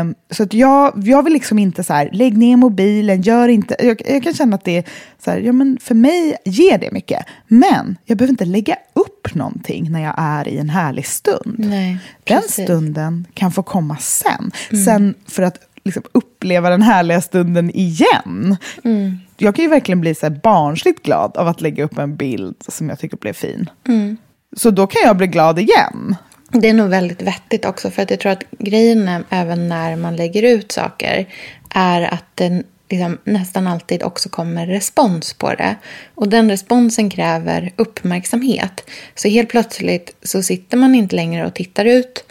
[0.00, 3.76] Um, så att jag, jag vill liksom inte så här, lägg ner mobilen, gör inte...
[3.78, 4.84] Jag, jag kan känna att det är
[5.24, 7.26] så här, ja men för mig ger det mycket.
[7.46, 11.54] Men jag behöver inte lägga upp någonting när jag är i en härlig stund.
[11.58, 14.50] Nej, Den stunden kan få komma sen.
[14.70, 14.84] Mm.
[14.84, 18.56] Sen för att liksom uppleva den härliga stunden igen.
[18.84, 19.18] Mm.
[19.36, 22.88] Jag kan ju verkligen bli så barnsligt glad av att lägga upp en bild som
[22.88, 23.70] jag tycker blev fin.
[23.88, 24.16] Mm.
[24.56, 26.16] Så då kan jag bli glad igen.
[26.52, 29.96] Det är nog väldigt vettigt också, för att jag tror att grejen är, även när
[29.96, 31.28] man lägger ut saker
[31.70, 35.76] är att det liksom nästan alltid också kommer respons på det.
[36.14, 38.90] Och den responsen kräver uppmärksamhet.
[39.14, 42.24] Så helt plötsligt så sitter man inte längre och tittar ut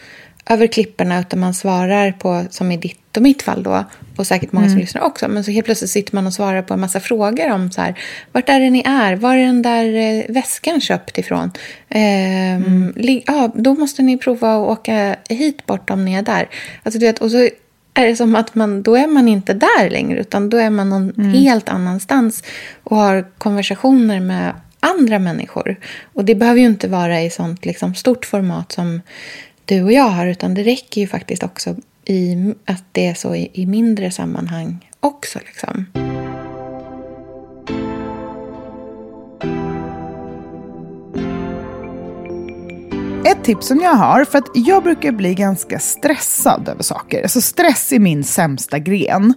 [0.46, 3.84] över klipporna utan man svarar på, som i ditt och mitt fall då,
[4.18, 4.82] och säkert många som Mm.
[4.82, 5.28] lyssnar också.
[5.28, 8.00] Men så helt plötsligt sitter man och svarar på en massa frågor om så här,
[8.32, 9.16] vart är det ni är?
[9.16, 11.52] Var är den där eh, väskan köpt ifrån?
[11.90, 12.64] Ehm,
[12.98, 13.22] Mm.
[13.28, 16.50] ja, då måste ni prova att åka hit bort om ni är där.
[16.84, 17.38] Alltså, du vet, och så
[17.94, 20.90] är det som att man, då är man inte där längre, utan då är man
[20.90, 21.32] någon Mm.
[21.32, 22.44] helt annanstans
[22.84, 25.76] och har konversationer med andra människor.
[26.14, 29.02] Och det behöver ju inte vara i sånt liksom, stort format som
[29.70, 33.36] du och jag har, utan det räcker ju faktiskt också i att det är så
[33.36, 35.40] i, i mindre sammanhang också.
[35.40, 35.86] Liksom.
[43.26, 47.22] Ett tips som jag har, för att jag brukar bli ganska stressad över saker.
[47.22, 49.34] Alltså stress är min sämsta gren.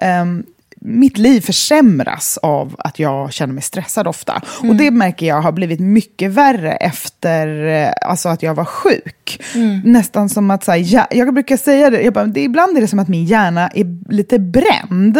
[0.00, 0.44] Ehm,
[0.84, 4.42] mitt liv försämras av att jag känner mig stressad ofta.
[4.68, 9.40] Och det märker jag har blivit mycket värre efter eh, alltså att jag var sjuk.
[9.84, 12.80] Nästan som att, så här, jag, jag brukar säga det, jag bara, det, ibland är
[12.80, 15.16] det som att min hjärna är lite bränd.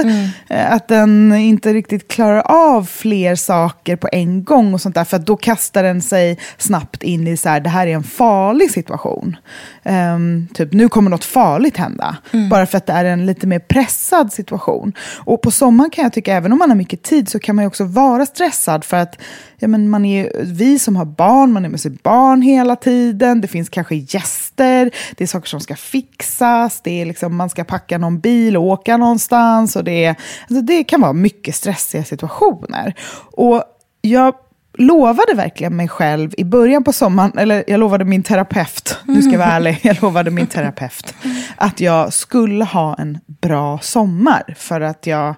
[0.48, 5.04] Eh, Att den inte riktigt klarar av fler saker på en gång och sånt där.
[5.04, 8.70] För då kastar den sig snabbt in i så här, det här är en farlig
[8.70, 9.36] situation.
[9.82, 12.16] Ehm, typ, nu kommer något farligt hända.
[12.50, 14.92] Bara för att det är en lite mer pressad situation.
[15.16, 17.62] Och på sommaren kan jag tycka, även om man har mycket tid, så kan man
[17.62, 19.18] ju också vara stressad för att
[19.58, 23.40] ja, men man är, vi som har barn, man är med sitt barn hela tiden,
[23.40, 27.64] det finns kanske gäster, det är saker som ska fixas, det är liksom, man ska
[27.64, 29.76] packa någon bil och åka någonstans.
[29.76, 30.16] Och det, är,
[30.50, 32.94] alltså det kan vara mycket stressiga situationer.
[33.32, 33.64] Och
[34.00, 34.34] jag
[34.78, 39.30] lovade verkligen mig själv i början på sommaren, eller jag lovade min terapeut, nu ska
[39.30, 41.14] jag vara ärlig, jag lovade min terapeut,
[41.56, 45.34] att jag skulle ha en bra sommar för att jag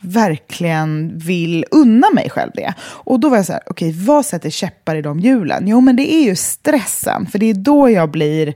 [0.00, 2.74] verkligen vill unna mig själv det.
[2.80, 5.68] Och då var jag så här, okej, vad sätter käppar i de hjulen?
[5.68, 8.54] Jo, men det är ju stressen, för det är då jag blir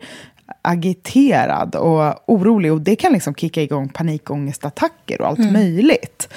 [0.63, 6.29] agiterad och orolig och det kan liksom kicka igång panikångestattacker och allt möjligt.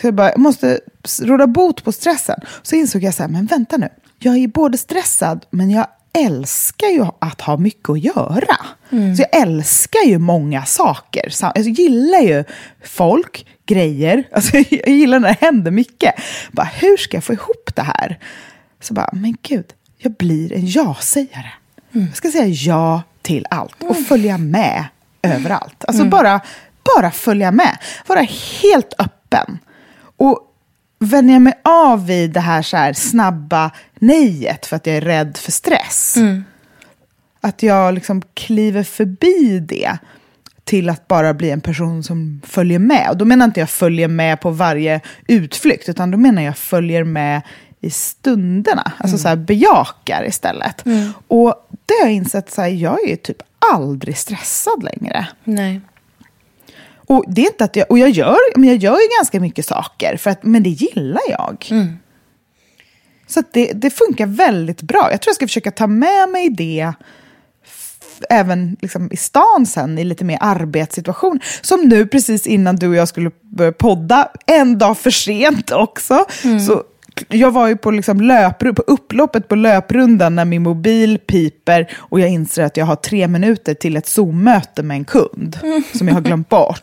[0.00, 0.80] Så jag bara, jag måste
[1.22, 2.40] råda bot på stressen.
[2.62, 3.88] Så insåg jag så här, men vänta nu,
[4.18, 5.86] jag är både stressad men jag
[6.18, 8.56] älskar ju att ha mycket att göra.
[8.90, 11.28] Så jag älskar ju många saker.
[11.30, 12.44] Så Jag gillar ju
[12.84, 14.24] folk, grejer.
[14.32, 16.14] Alltså jag gillar när det händer mycket.
[16.52, 18.18] Bara, hur ska jag få ihop det här?
[18.80, 19.64] Så bara, men gud,
[19.98, 21.50] jag blir en ja-sägare.
[21.92, 24.84] Jag ska säga ja till allt och följa med
[25.22, 25.84] överallt.
[25.84, 26.40] Alltså bara,
[26.96, 27.78] bara följa med.
[28.06, 28.20] Vara
[28.62, 29.58] helt öppen.
[30.16, 30.40] Och
[30.98, 35.36] vänjer mig av vid det här, så här snabba nejet för att jag är rädd
[35.36, 36.16] för stress.
[37.40, 39.98] Att jag liksom kliver förbi det
[40.64, 43.10] till att bara bli en person som följer med.
[43.10, 47.04] Och då menar inte jag följer med på varje utflykt, utan då menar jag följer
[47.04, 47.42] med
[47.80, 48.92] i stunderna.
[48.98, 50.84] Alltså så här bejakar istället.
[51.28, 55.26] Och det har jag insett, så här, jag är typ aldrig stressad längre.
[55.44, 55.80] Nej.
[57.06, 59.66] Och det är inte att jag, och jag gör, men jag gör ju ganska mycket
[59.66, 61.66] saker, för att, men det gillar jag.
[63.26, 65.08] Så att det, det funkar väldigt bra.
[65.10, 66.92] Jag tror jag ska försöka ta med mig det
[68.30, 71.40] även liksom i stan sen, i lite mer arbetssituation.
[71.62, 76.24] Som nu precis innan du och jag skulle börja podda, en dag för sent också.
[76.66, 76.82] Så
[77.28, 82.20] jag var ju på, liksom löpru- på upploppet på löprundan när min mobil piper och
[82.20, 85.58] jag inser att jag har tre minuter till ett Zoom-möte med en kund
[85.98, 86.82] som jag har glömt bort.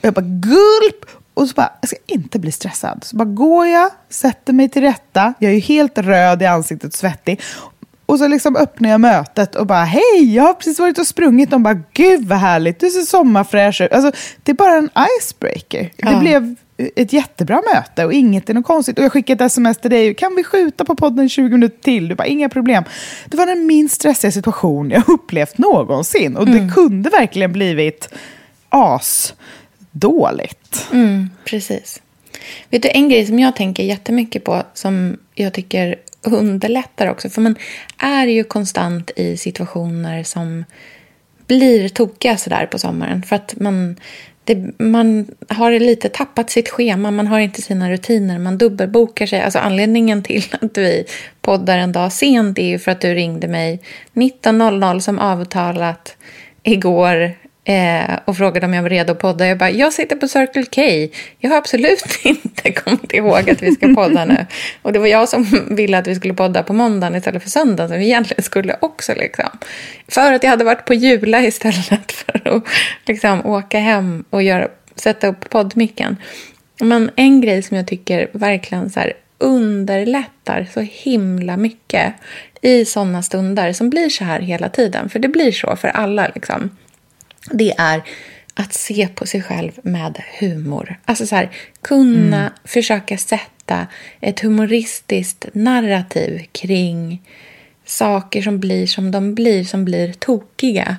[0.00, 1.04] Jag bara gulp!
[1.34, 3.04] Och så bara, jag ska inte bli stressad.
[3.04, 5.34] Så bara går jag, sätter mig till rätta.
[5.38, 7.40] Jag är ju helt röd i ansiktet, svettig.
[8.12, 11.50] Och så liksom öppnar jag mötet och bara, hej, jag har precis varit och sprungit.
[11.50, 13.92] De bara, gud vad härligt, du ser sommarfräsch ut.
[13.92, 15.90] Alltså, det är bara en icebreaker.
[15.96, 16.20] Det Ja.
[16.20, 16.54] blev
[16.96, 18.98] ett jättebra möte och inget är något konstigt.
[18.98, 22.08] Och jag skickade ett sms till dig, kan vi skjuta på podden 20 minuter till?
[22.08, 22.84] Du bara, inga problem.
[23.26, 26.36] Det var den minst stressiga situation jag upplevt någonsin.
[26.36, 28.08] Och det kunde verkligen blivit
[28.68, 29.34] as
[29.90, 30.86] dåligt.
[30.92, 32.02] Mm, precis.
[32.70, 37.30] Vet du, en grej som jag tänker jättemycket på som jag tycker underlättar också.
[37.30, 37.56] För man
[37.98, 40.64] är ju konstant i situationer som
[41.46, 43.22] blir tokiga sådär på sommaren.
[43.22, 43.96] För att man,
[44.44, 49.40] det, man har lite tappat sitt schema, man har inte sina rutiner, man dubbelbokar sig.
[49.40, 51.04] Alltså anledningen till att vi
[51.40, 53.80] poddar en dag sent är ju för att du ringde mig
[54.14, 56.16] 19.00 som avtalat
[56.62, 59.46] igår eh, och frågade om jag var redo att podda.
[59.46, 60.82] Jag bara, jag sitter på Circle K.
[61.38, 64.46] Jag har absolut inte kommit ihåg att vi ska podda nu.
[64.82, 65.46] Och det var jag som
[65.76, 69.14] ville att vi skulle podda på måndagen istället för söndagen, som vi egentligen skulle också.
[69.14, 69.48] Liksom.
[70.08, 72.64] För att jag hade varit på Jula istället för att
[73.06, 76.16] liksom, åka hem och göra, sätta upp poddmicken.
[76.80, 82.14] Men en grej som jag tycker verkligen så här underlättar så himla mycket
[82.60, 85.08] i sådana stunder som blir så här hela tiden.
[85.08, 86.30] För det blir så för alla.
[86.34, 86.70] Liksom.
[87.50, 88.02] Det är
[88.54, 91.00] att se på sig själv med humor.
[91.04, 91.50] Alltså så här,
[91.80, 92.52] kunna mm.
[92.64, 93.86] försöka sätta
[94.20, 97.22] ett humoristiskt narrativ kring
[97.84, 100.96] saker som blir som de blir, som blir tokiga.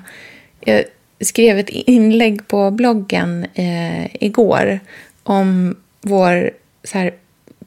[0.60, 0.84] Jag
[1.20, 4.80] skrev ett inlägg på bloggen eh, igår
[5.22, 6.50] om vår
[6.84, 7.14] så här,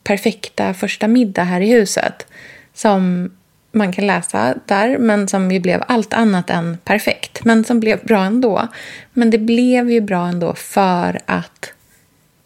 [0.03, 2.27] perfekta första middag här i huset
[2.73, 3.31] som
[3.77, 7.45] man kan läsa där, men som ju blev allt annat än perfekt.
[7.45, 8.67] Men som blev bra ändå.
[9.13, 11.73] Men det blev ju bra ändå för att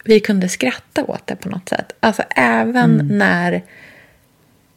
[0.04, 1.94] vi kunde skratta åt det på något sätt.
[2.00, 3.18] Alltså även mm.
[3.18, 3.62] när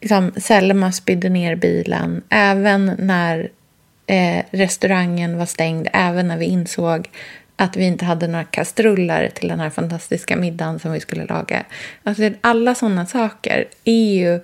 [0.01, 3.49] liksom, Selma spydde ner bilen, även när
[4.07, 7.09] eh, restaurangen var stängd, även när vi insåg
[7.55, 11.65] att vi inte hade några kastruller till den här fantastiska middagen som vi skulle laga.
[12.03, 14.39] Alltså alla sådana saker är ju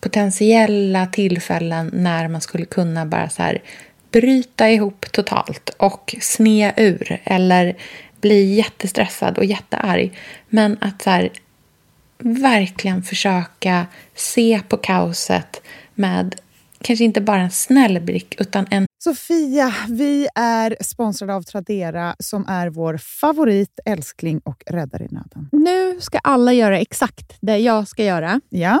[0.00, 3.62] potentiella tillfällen när man skulle kunna bara så här
[4.10, 7.76] bryta ihop totalt och snea ur eller
[8.20, 10.18] bli jättestressad och jättearg.
[10.48, 11.30] Men att så här,
[12.18, 15.62] verkligen försöka se på kaoset
[15.94, 16.34] med
[16.82, 22.48] kanske inte bara en snäll blick utan en Sofia, vi är sponsrade av Tradera som
[22.48, 25.48] är vår favorit, älskling och räddare i nöden.
[25.52, 28.40] Nu ska alla göra exakt det jag ska göra.
[28.48, 28.80] Ja.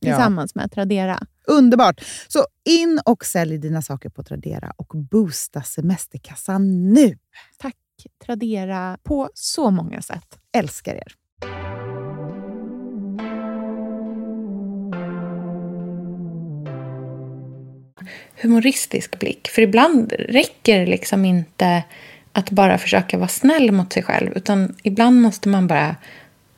[0.00, 0.60] tillsammans ja.
[0.60, 1.18] med Tradera.
[1.46, 2.04] Underbart!
[2.28, 7.18] Så in och sälj dina saker på Tradera och boosta semesterkassan nu!
[7.58, 7.76] Tack
[8.26, 10.38] Tradera på så många sätt.
[10.52, 11.14] Älskar er!
[18.42, 19.48] Humoristisk blick.
[19.48, 21.84] För ibland räcker det liksom inte
[22.32, 24.32] att bara försöka vara snäll mot sig själv.
[24.36, 25.96] Utan ibland måste man bara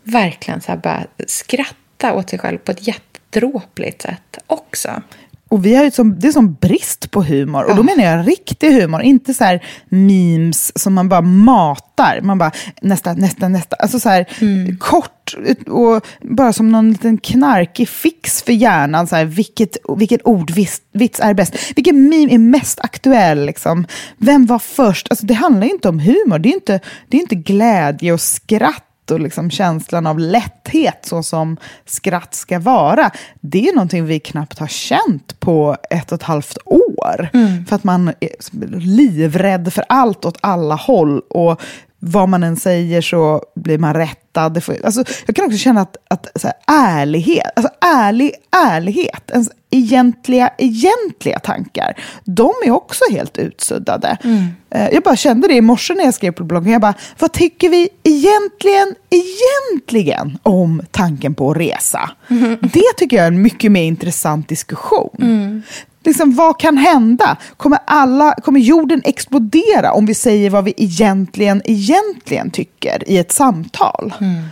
[0.02, 5.02] verkligen så bara skratta åt sig själv på ett jättedråpligt sätt också.
[5.48, 7.64] Och vi har ju som, det är som brist på humor.
[7.70, 12.20] Och då menar jag riktig humor, inte så här memes som man bara matar.
[12.22, 12.50] Man bara
[12.82, 13.76] nästa, nästa, nästa.
[13.76, 14.76] Alltså så här mm.
[14.78, 15.34] kort
[15.66, 19.06] och bara som någon liten knarkig fix för hjärnan.
[19.06, 20.82] Så här, vilket, vilken ordvits
[21.18, 21.54] är bäst?
[21.76, 23.46] Vilken meme är mest aktuell?
[23.46, 23.86] Liksom?
[24.16, 25.06] Vem var först?
[25.10, 26.38] Alltså det handlar ju inte om humor.
[26.38, 31.22] Det är inte, det är inte glädje och skratt och liksom känslan av lätthet så
[31.22, 36.22] som skratt ska vara, det är någonting vi knappt har känt på ett och ett
[36.22, 37.28] halvt år.
[37.32, 37.66] Mm.
[37.66, 41.60] För att man är livrädd för allt åt alla håll och
[41.98, 44.62] vad man än säger så blir man rättad.
[44.84, 48.32] Alltså, jag kan också känna att, att så här, ärlighet, alltså ärlig
[48.66, 54.18] ärlighet, ens egentliga, egentliga tankar, de är också helt utsuddade.
[54.24, 54.46] Mm.
[54.70, 56.72] Eh, jag bara kände det i morse när jag skrev på bloggen.
[56.72, 62.10] Jag bara, vad tycker vi egentligen, egentligen om tanken på att resa?
[62.30, 62.56] Mm.
[62.60, 65.16] Det tycker jag är en mycket mer intressant diskussion.
[65.20, 65.62] Mm
[66.04, 67.36] liksom, vad kan hända?
[67.56, 73.32] Kommer, alla, kommer jorden explodera om vi säger vad vi egentligen, egentligen tycker i ett
[73.32, 74.14] samtal?
[74.20, 74.44] Mm.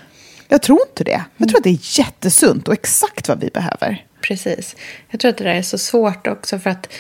[0.49, 1.25] Jag tror inte det.
[1.37, 4.05] Jag tror att det är jättesunt och exakt vad vi behöver.
[4.21, 4.77] Precis.
[5.09, 6.93] Jag tror att det där är så svårt också för att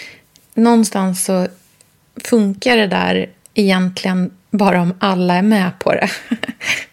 [0.54, 1.46] någonstans så
[2.24, 6.10] funkar det där egentligen bara om alla är med på det.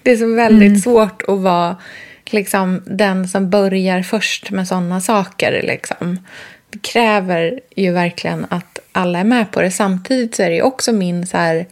[0.04, 0.82] Det är så väldigt mm.
[0.82, 1.78] svårt att vara
[2.26, 5.62] liksom, den som börjar först med sådana saker.
[5.64, 6.18] Liksom
[6.82, 9.71] kräver ju verkligen att alla är med på det.
[9.71, 11.65] Samtidigt så är det också min så här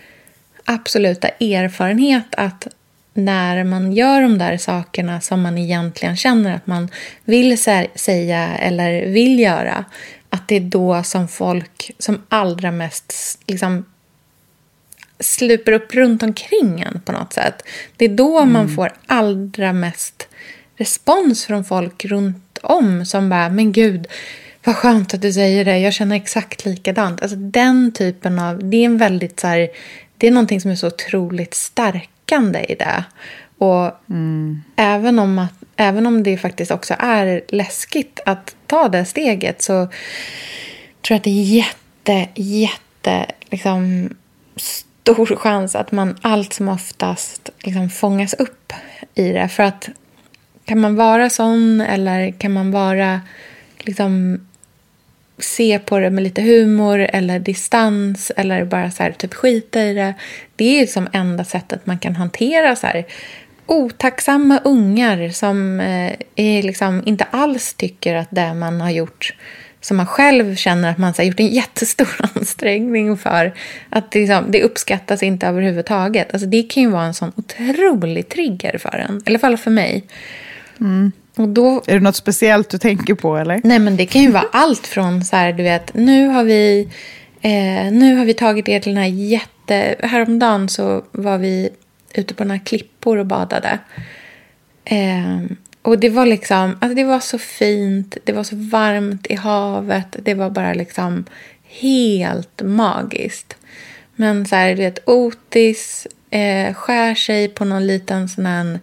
[0.65, 2.67] absoluta erfarenhet att
[3.13, 6.89] när man gör de där sakerna som man egentligen känner att man
[7.23, 7.57] vill
[7.95, 9.85] säga eller vill göra,
[10.29, 13.13] att det är då som folk som allra mest
[13.47, 13.85] liksom
[15.19, 17.63] sluper upp runt omkring en på något sätt.
[17.97, 20.27] Det är då man får allra mest
[20.77, 24.07] respons från folk runt om som bara, men gud,
[24.63, 27.21] vad skönt att du säger det, jag känner exakt likadant.
[27.21, 29.69] Alltså den typen av, det är en väldigt så här,
[30.17, 33.03] det är någonting som är så otroligt stärkande i det.
[33.57, 33.91] Och
[34.75, 39.85] även, om att, även om det faktiskt också är läskigt att ta det steget så
[41.01, 44.09] tror jag att det är jätte, jätte liksom,
[44.55, 48.73] stor chans att man allt som oftast liksom, fångas upp
[49.15, 49.47] i det.
[49.47, 49.89] För att
[50.65, 53.21] kan man vara sån eller kan man vara
[53.79, 54.39] liksom
[55.37, 59.93] se på det med lite humor eller distans eller bara så här, typ skita i
[59.93, 60.13] det.
[60.55, 63.05] Det är som enda sättet man kan hantera så här
[63.65, 69.33] otacksamma ungar som eh, är liksom inte alls tycker att det man har gjort
[69.81, 73.53] som man själv känner att man har gjort en jättestor ansträngning för.
[73.89, 76.33] Att det, liksom, det uppskattas inte överhuvudtaget.
[76.33, 79.17] Alltså det kan ju vara en sån otrolig trigger för en.
[79.17, 80.03] I alla fall för mig.
[80.79, 83.61] Mm då, Är det något speciellt du tänker på eller?
[83.63, 86.89] Nej, men det kan ju vara allt från så här, du vet, nu har vi,
[87.41, 89.95] eh, nu har vi tagit er till den här jätte...
[89.99, 91.69] Häromdagen så var vi
[92.13, 93.79] ute på några klippor och badade.
[94.85, 95.39] Eh,
[95.81, 100.15] och det var liksom, alltså det var så fint, det var så varmt i havet,
[100.19, 101.25] det var bara liksom
[101.63, 103.57] helt magiskt.
[104.15, 108.79] Men så här, du vet, Otis eh, skär sig på någon liten sån här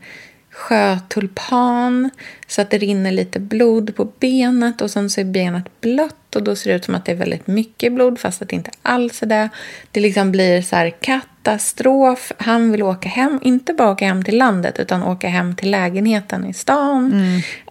[0.59, 2.11] sjötulpan
[2.47, 6.43] så att det rinner lite blod på benet och sen så är benet blött och
[6.43, 8.71] då ser det ut som att det är väldigt mycket blod fast att det inte
[8.83, 9.49] alls är det.
[9.93, 12.33] Det liksom blir så här katastrof.
[12.39, 16.47] Han vill åka hem, inte bara åka hem till landet utan åka hem till lägenheten
[16.47, 17.13] i stan.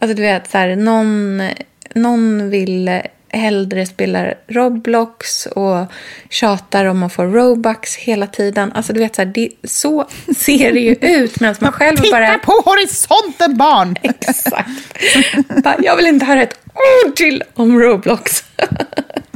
[0.02, 1.42] Alltså du vet så här, någon,
[1.94, 5.86] någon vill hellre spelar Roblox och
[6.30, 8.72] tjatar om att få Robux hela tiden.
[8.72, 10.08] Alltså du vet, så, här, det, så
[10.38, 12.38] ser det ju ut medan man själv Titta bara...
[12.38, 13.96] på horisonten barn!
[14.04, 14.70] Exakt.
[15.80, 16.60] Jag vill inte höra ett
[17.06, 18.44] ord till om Roblox.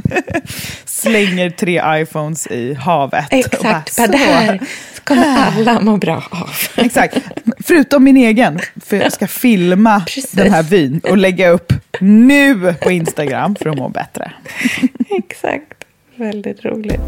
[0.84, 3.26] Slänger tre iPhones i havet.
[3.30, 3.96] Exakt.
[3.96, 4.16] bara, så.
[4.16, 4.60] här
[5.04, 6.50] kommer alla må bra av.
[6.76, 7.16] Exakt.
[7.64, 10.30] Förutom min egen, för jag ska filma Precis.
[10.30, 14.32] den här vyn och lägga upp nu på Instagram för att må bättre.
[15.18, 15.84] Exakt.
[16.16, 17.00] Väldigt roligt.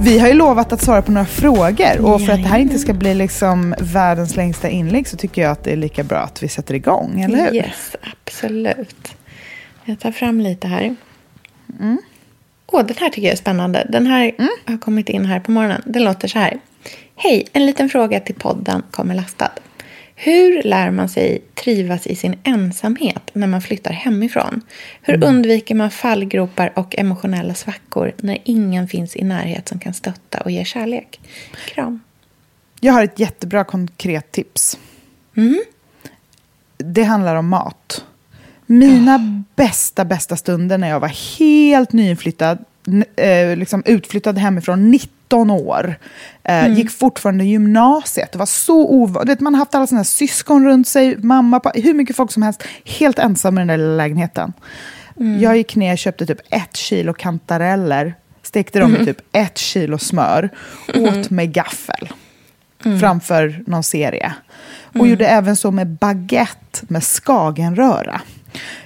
[0.00, 2.78] Vi har ju lovat att svara på några frågor och för att det här inte
[2.78, 6.42] ska bli liksom världens längsta inlägg så tycker jag att det är lika bra att
[6.42, 7.54] vi sätter igång, eller hur?
[7.54, 9.16] Yes, absolut.
[9.84, 10.96] Jag tar fram lite här.
[12.66, 13.86] Åh, den här tycker jag är spännande.
[13.88, 14.32] Den här
[14.66, 15.82] har kommit in här på morgonen.
[15.86, 16.60] Den låter så här.
[17.16, 19.50] Hej, en liten fråga till podden kommer lastad.
[20.18, 24.60] Hur lär man sig trivas i sin ensamhet när man flyttar hemifrån?
[25.02, 30.40] Hur undviker man fallgropar och emotionella svackor när ingen finns i närhet som kan stötta
[30.40, 31.20] och ge kärlek?
[31.66, 32.00] Kram.
[32.80, 34.78] Jag har ett jättebra konkret tips.
[36.78, 38.04] Det handlar om mat.
[38.66, 42.64] Mina bästa, bästa stunder när jag var helt nyinflyttad,
[43.16, 45.96] eh, liksom utflyttad hemifrån, 19 år.
[46.44, 48.32] Eh, Gick fortfarande gymnasiet.
[48.32, 49.40] Det var så ovanligt.
[49.40, 52.62] Man har haft alla sina syskon runt sig, mamma, pappa, hur mycket folk som helst.
[52.84, 54.52] Helt ensam i den där lilla lägenheten.
[55.40, 59.98] Jag gick ner och köpte typ ett kilo kantareller, stekte dem i typ ett kilo
[59.98, 60.50] smör,
[60.94, 62.08] åt med gaffel
[63.00, 64.34] framför någon serie.
[64.98, 68.20] Och gjorde även så med baguette med skagenröra.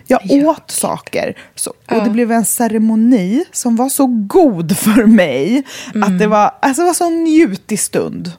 [0.06, 5.62] Jag åt saker så, och det blev en ceremoni som var så god för mig
[6.04, 8.32] att det var, alltså det var så en njutig stund.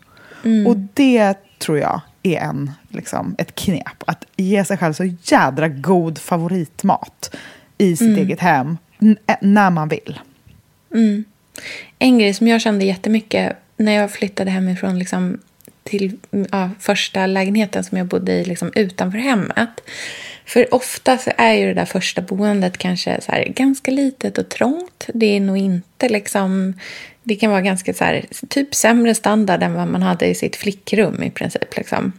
[0.68, 4.04] Och det tror jag är en, liksom, ett knep.
[4.08, 7.36] Att ge sig själv så jädra god favoritmat
[7.78, 10.20] i sitt eget hem n- när man vill.
[12.00, 15.38] En grej som jag kände jättemycket när jag flyttade hemifrån liksom,
[15.84, 16.18] till
[16.52, 19.70] ja, första lägenheten som jag bodde i liksom, utanför hemmet.
[20.52, 24.50] För ofta så är ju det där första boendet kanske så här, ganska litet och
[24.50, 25.10] trångt.
[25.14, 26.74] Det är nog inte liksom...
[27.24, 30.56] Det kan vara ganska så här, typ sämre standard än vad man hade i sitt
[30.56, 31.78] flickrum i princip.
[31.78, 32.14] Liksom.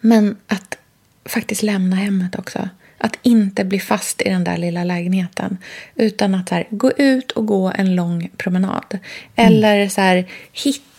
[0.00, 0.78] Men att
[1.24, 2.68] faktiskt lämna hemmet också.
[2.98, 5.58] Att inte bli fast i den där lilla lägenheten.
[5.94, 8.98] Utan att så här, gå ut och gå en lång promenad.
[9.36, 10.91] Eller så här, hitta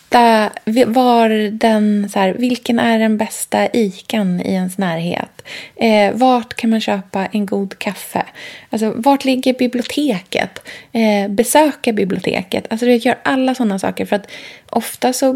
[0.88, 5.42] var den, så här, vilken är den bästa ikan i ens närhet.
[5.76, 8.26] Eh, vart kan man köpa en god kaffe?
[8.70, 10.68] Alltså, vart ligger biblioteket?
[10.92, 12.68] Eh, besöka biblioteket.
[12.70, 14.06] Alltså, jag gör alla sådana saker.
[14.06, 14.32] För att
[14.70, 15.34] ofta så...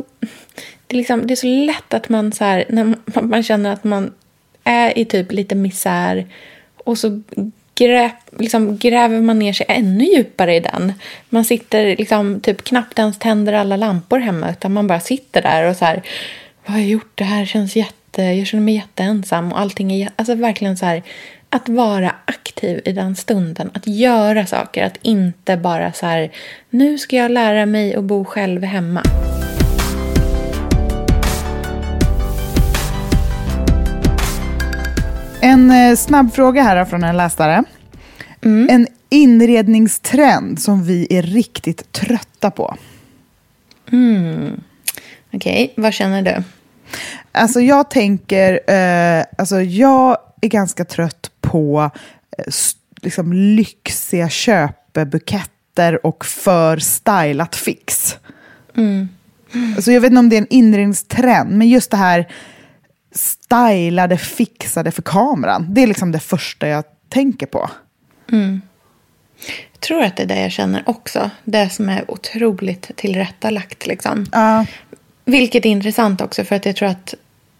[0.87, 3.73] Det är, liksom, det är så lätt att man, så här, när man, man känner
[3.73, 4.13] att man
[4.63, 6.27] är i typ lite misär
[6.77, 7.21] och så
[7.77, 10.93] gräp, liksom, gräver man ner sig ännu djupare i den.
[11.29, 15.69] Man sitter liksom typ knappt ens tänder alla lampor hemma utan man bara sitter där
[15.69, 16.03] och så här,
[16.65, 17.11] vad har jag gjort?
[17.15, 21.03] Det här känns jätte, jag känner mig jätteensam och allting är, alltså verkligen så här,
[21.49, 26.31] att vara aktiv i den stunden, att göra saker, att inte bara så här,
[26.69, 29.03] nu ska jag lära mig att bo själv hemma.
[35.57, 37.63] En eh, snabb fråga här från en läsare.
[38.41, 38.67] Mm.
[38.69, 42.75] En inredningstrend som vi är riktigt trötta på.
[43.91, 44.61] Mm.
[45.33, 45.83] Okej, okay.
[45.83, 46.43] vad känner du?
[47.31, 51.91] Alltså jag tänker, eh, alltså jag är ganska trött på
[52.37, 52.53] eh,
[53.01, 58.17] liksom lyxiga köpebuketter och för stylat fix.
[58.75, 59.09] Mm.
[59.53, 59.73] Mm.
[59.75, 62.27] Alltså jag vet inte om det är en inredningstrend, men just det här
[63.17, 65.65] stylade, fixade för kameran.
[65.69, 67.69] Det är liksom det första jag tänker på.
[68.31, 68.61] Mm.
[69.71, 71.29] Jag tror att det är det jag känner också.
[71.43, 73.87] Det som är otroligt tillrättalagt.
[73.87, 74.19] Liksom.
[74.19, 74.63] Uh.
[75.25, 77.13] Vilket är intressant också för att jag tror att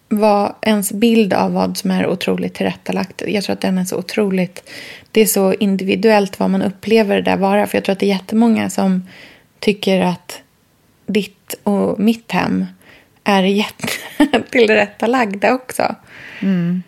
[0.10, 3.22] vad ens bild av vad som är otroligt tillrättalagt.
[3.28, 4.70] Jag tror att den är så otroligt...
[5.12, 7.68] Det är så individuellt vad man upplever det där vara.
[7.68, 9.08] För jag tror att det är jättemånga som
[9.60, 10.42] tycker att
[11.06, 12.66] ditt och mitt hem
[13.28, 15.96] är jättetillrättalagda också.
[16.42, 16.84] Mm.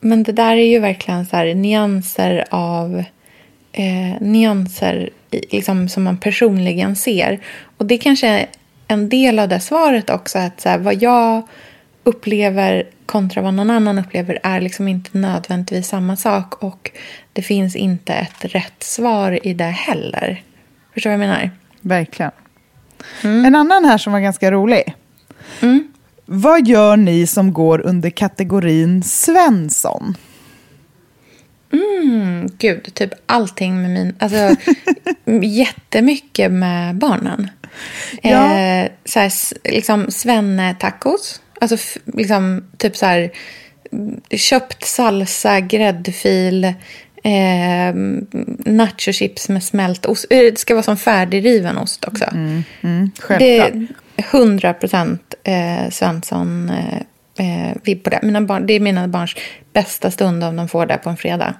[0.00, 3.04] Men det där är ju verkligen så här nyanser av
[3.72, 7.40] eh, nyanser liksom, som man personligen ser.
[7.76, 8.46] Och det kanske är
[8.88, 10.38] en del av det svaret också.
[10.38, 11.42] Att så här, vad jag
[12.04, 16.62] upplever kontra vad någon annan upplever är liksom inte nödvändigtvis samma sak.
[16.62, 16.90] Och
[17.32, 20.42] det finns inte ett rätt svar i det heller.
[20.94, 21.50] Förstår du vad jag menar?
[21.80, 22.32] Verkligen.
[23.24, 23.44] Mm.
[23.44, 24.94] En annan här som var ganska rolig.
[25.60, 25.88] Mm.
[26.26, 30.16] Vad gör ni som går under kategorin Svensson?
[31.72, 34.14] Mm, gud, typ allting med min...
[34.18, 34.56] Alltså,
[35.42, 37.50] jättemycket med barnen.
[38.22, 38.58] Ja.
[38.58, 39.32] Eh, så här,
[39.72, 41.40] liksom svenne-tacos.
[41.60, 43.30] Alltså liksom typ så här
[44.30, 46.64] köpt salsa, gräddfil,
[47.24, 47.94] eh,
[48.66, 50.26] nachochips med smält ost.
[50.30, 52.24] Eh, det ska vara som färdigriven ost också.
[52.24, 53.72] Mm, mm, självklart.
[53.72, 53.86] Det
[54.20, 57.00] 100 procent eh, Svensson eh,
[57.46, 58.20] eh, vibb på det.
[58.22, 59.34] Mina barn, det är mina barns
[59.72, 61.54] bästa stund om de får det på en fredag.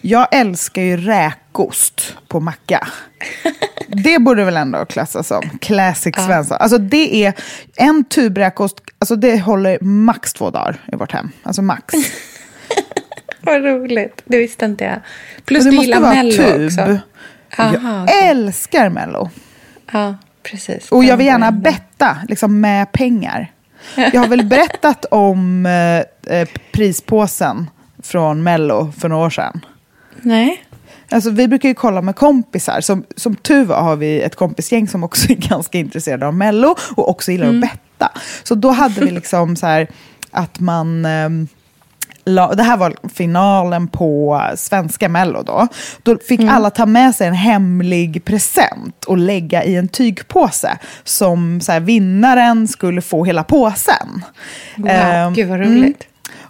[0.00, 2.88] Jag älskar ju räkost på macka.
[3.90, 6.26] Det borde väl ändå klassas som classic ja.
[6.26, 6.56] Svensson.
[6.60, 7.34] Alltså det är
[7.76, 11.30] en tub räkost, alltså det håller max två dagar i vårt hem.
[11.42, 11.94] Alltså max.
[13.40, 15.00] Vad roligt, det visste inte jag.
[15.44, 16.66] Plus du gillar Mello tub.
[16.66, 16.80] också.
[16.80, 18.28] Aha, jag okay.
[18.28, 19.30] älskar Mello.
[19.92, 20.16] Ja,
[20.50, 20.92] precis.
[20.92, 23.52] Och jag vill gärna betta liksom, med pengar.
[23.94, 27.70] Jag har väl berättat om eh, eh, prispåsen
[28.02, 29.60] från Mello för några år sedan.
[30.22, 30.64] Nej.
[31.10, 32.80] Alltså, vi brukar ju kolla med kompisar.
[32.80, 36.76] Som, som tur var har vi ett kompisgäng som också är ganska intresserade av Mello
[36.94, 37.62] och också gillar mm.
[37.62, 38.12] att betta.
[38.42, 39.88] Så då hade vi liksom så här
[40.30, 41.04] att man...
[41.04, 41.28] Eh,
[42.28, 45.68] la, det här var finalen på svenska Mello då.
[46.02, 46.54] Då fick mm.
[46.54, 50.78] alla ta med sig en hemlig present och lägga i en tygpåse.
[51.04, 54.24] Som så här, vinnaren skulle få hela påsen.
[54.76, 55.82] Wow, eh, gud vad roligt.
[55.82, 55.94] Mm.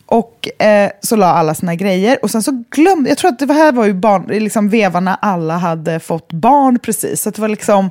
[0.07, 2.19] Och eh, så la alla sina grejer.
[2.23, 5.57] Och sen så glömde, jag tror att det här var ju barn, liksom vevarna alla
[5.57, 7.23] hade fått barn precis.
[7.23, 7.91] Så det var liksom,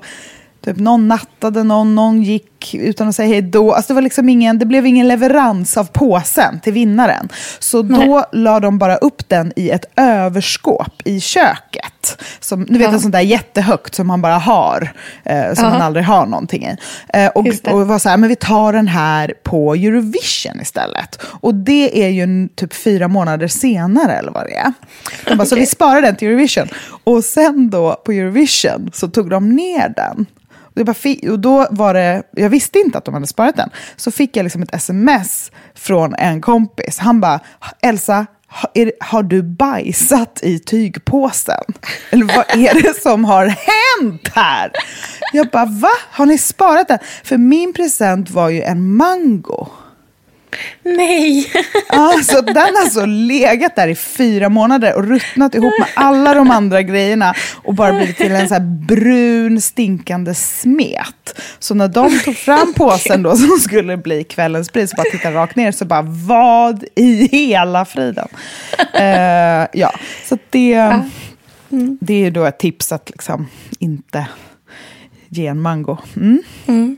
[0.66, 3.74] typ någon nattade någon, någon gick utan att säga hej då.
[3.74, 7.30] Alltså det, var liksom ingen, det blev ingen leverans av påsen till vinnaren.
[7.60, 8.08] Så Nej.
[8.08, 12.24] då la de bara upp den i ett överskåp i köket.
[12.39, 12.93] Som, du vet ja.
[12.93, 14.93] en sån där jättehögt som man bara har,
[15.24, 15.70] eh, som ja.
[15.70, 16.78] man aldrig har någonting i.
[17.14, 21.20] Eh, och, och var så här, men vi tar den här på Eurovision istället.
[21.24, 24.74] Och det är ju typ fyra månader senare eller vad det är.
[25.26, 25.45] De bara, okay.
[25.45, 26.68] Så vi sparar den till Eurovision.
[27.03, 30.26] Och sen då på Eurovision så tog de ner den.
[30.80, 33.69] Och, bara, och då var det, jag visste inte att de hade sparat den.
[33.95, 36.97] Så fick jag liksom ett sms från en kompis.
[36.99, 37.39] Han bara,
[37.82, 41.63] Elsa, har, har du bajsat i tygpåsen?
[42.09, 44.71] Eller vad är det som har hänt här?
[45.34, 45.91] Jag bara, va?
[46.11, 46.99] Har ni sparat den?
[47.23, 49.67] För min present var ju en mango.
[50.84, 51.51] Nej!
[51.88, 56.51] Alltså, den har alltså legat där i fyra månader och ruttnat ihop med alla de
[56.51, 57.34] andra grejerna
[57.64, 61.41] och bara blivit till en så brun stinkande smet.
[61.60, 65.36] Så när de tog fram påsen då som skulle bli kvällens pris och bara tittade
[65.36, 68.28] rakt ner så bara vad i hela friden?
[68.80, 69.93] Uh, ja,
[70.26, 71.97] så det, mm.
[72.01, 73.47] det är då ett tips att liksom
[73.80, 74.26] inte
[75.30, 75.97] ge en mango.
[76.16, 76.41] Mm.
[76.68, 76.97] Mm.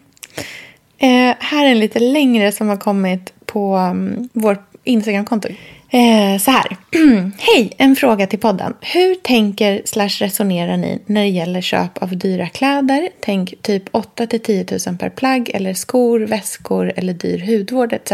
[1.00, 5.50] Eh, här är en lite längre som har kommit på um, vårt Instagramkonto.
[5.89, 6.78] Eh, så här.
[7.39, 8.74] Hej, en fråga till podden.
[8.82, 13.10] Hur tänker slash resonerar ni när det gäller köp av dyra kläder?
[13.20, 18.12] Tänk typ 8 till 10 000 per plagg eller skor, väskor eller dyr hudvård etc.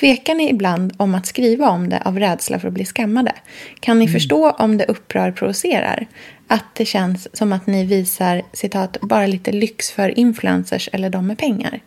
[0.00, 3.32] Tvekar ni ibland om att skriva om det av rädsla för att bli skammade?
[3.80, 4.12] Kan ni mm.
[4.12, 6.06] förstå om det upprör provocerar?
[6.50, 11.26] Att det känns som att ni visar citat bara lite lyx för influencers eller de
[11.26, 11.80] med pengar?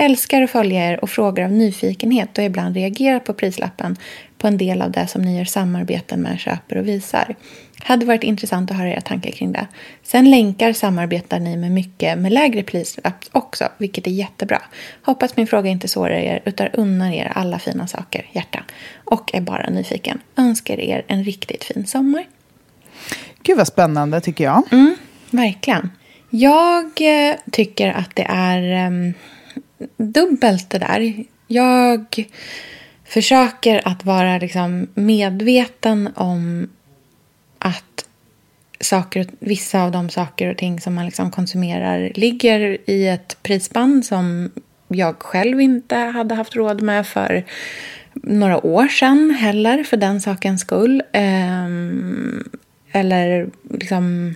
[0.00, 3.96] Älskar att följa er och frågar av nyfikenhet och ibland reagerar på prislappen
[4.38, 7.34] på en del av det som ni gör samarbeten med, köper och visar.
[7.82, 9.66] Hade varit intressant att höra era tankar kring det.
[10.02, 14.62] Sen länkar samarbetar ni med mycket med lägre prislapp också, vilket är jättebra.
[15.02, 18.64] Hoppas min fråga inte sårar er, utan unnar er alla fina saker, hjärta.
[19.04, 20.20] Och är bara nyfiken.
[20.36, 22.24] Önskar er en riktigt fin sommar.
[23.44, 24.62] Gud vad spännande tycker jag.
[24.72, 24.94] Mm,
[25.30, 25.90] verkligen.
[26.30, 29.14] Jag eh, tycker att det är um,
[29.96, 31.24] dubbelt det där.
[31.46, 32.26] Jag
[33.04, 36.68] försöker att vara liksom medveten om
[37.58, 38.04] att
[38.80, 44.04] saker, vissa av de saker och ting som man liksom konsumerar ligger i ett prisband
[44.04, 44.50] som
[44.88, 47.44] jag själv inte hade haft råd med för
[48.12, 51.02] några år sedan heller, för den sakens skull.
[51.12, 52.44] Ehm,
[52.94, 54.34] eller liksom,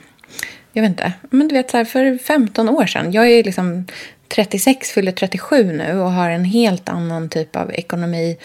[0.72, 3.12] jag vet inte, men du vet så här, för 15 år sedan.
[3.12, 3.86] Jag är liksom
[4.28, 8.36] 36, fyller 37 nu och har en helt annan typ av ekonomi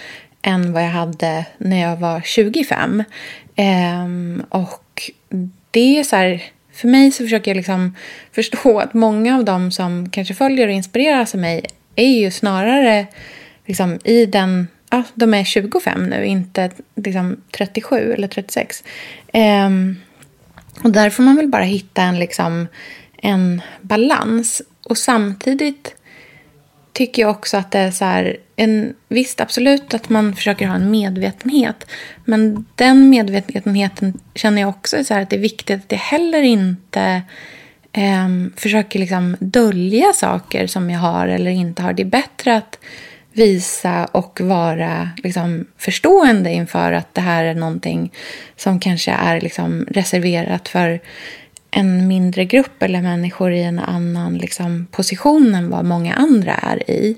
[0.42, 3.04] än vad jag hade när jag var 25.
[3.56, 5.12] Ehm, och
[5.72, 6.44] det är så här,
[6.74, 7.96] för mig så försöker jag liksom
[8.32, 13.08] förstå att många av dem som kanske följer och inspireras av mig är ju snarare
[13.66, 18.84] liksom i den, ja, de är 25 nu, inte liksom 37 eller 36.
[18.84, 18.90] Um,
[19.34, 19.96] ehm,
[20.84, 22.68] och där får man väl bara hitta en, liksom,
[23.18, 24.62] en balans.
[24.84, 25.96] Och samtidigt
[26.94, 30.76] tycker jag också att det är så här, en, visst absolut att man försöker ha
[30.76, 31.88] en medvetenhet.
[32.26, 36.00] Men den medvetenheten känner jag också är så här att det är viktigt att jag
[36.00, 37.22] heller inte
[37.98, 41.94] um, försöker liksom dölja saker som jag har eller inte har.
[41.94, 42.80] Det är bättre att
[43.34, 48.12] visa och vara liksom, förstående inför att det här är någonting
[48.56, 51.00] som kanske är liksom, reserverat för
[51.72, 56.90] en mindre grupp eller människor i en annan liksom, position än vad många andra är
[56.92, 57.18] i.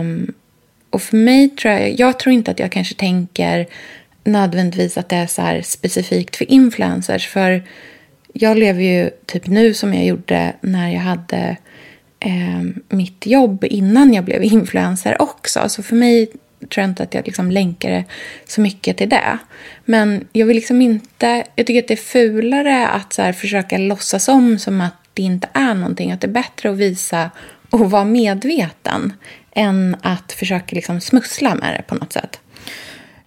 [0.00, 0.34] Um,
[0.90, 3.66] och för mig tror jag, jag tror inte att jag kanske tänker
[4.24, 7.28] nödvändigtvis att det är så specifikt för influencers.
[7.28, 7.62] För
[8.32, 11.56] jag lever ju typ nu som jag gjorde när jag hade
[12.20, 15.68] eh, mitt jobb innan jag blev influencer också.
[15.68, 16.26] Så för mig
[16.60, 18.04] tror jag inte att jag liksom länkar det
[18.46, 19.38] så mycket till det.
[19.84, 21.44] Men jag vill liksom inte...
[21.54, 25.48] Jag tycker att det är fulare att så försöka låtsas om som att det inte
[25.52, 26.12] är någonting.
[26.12, 27.30] Att det är bättre att visa
[27.70, 29.12] och vara medveten
[29.52, 32.40] än att försöka liksom smussla med det på något sätt.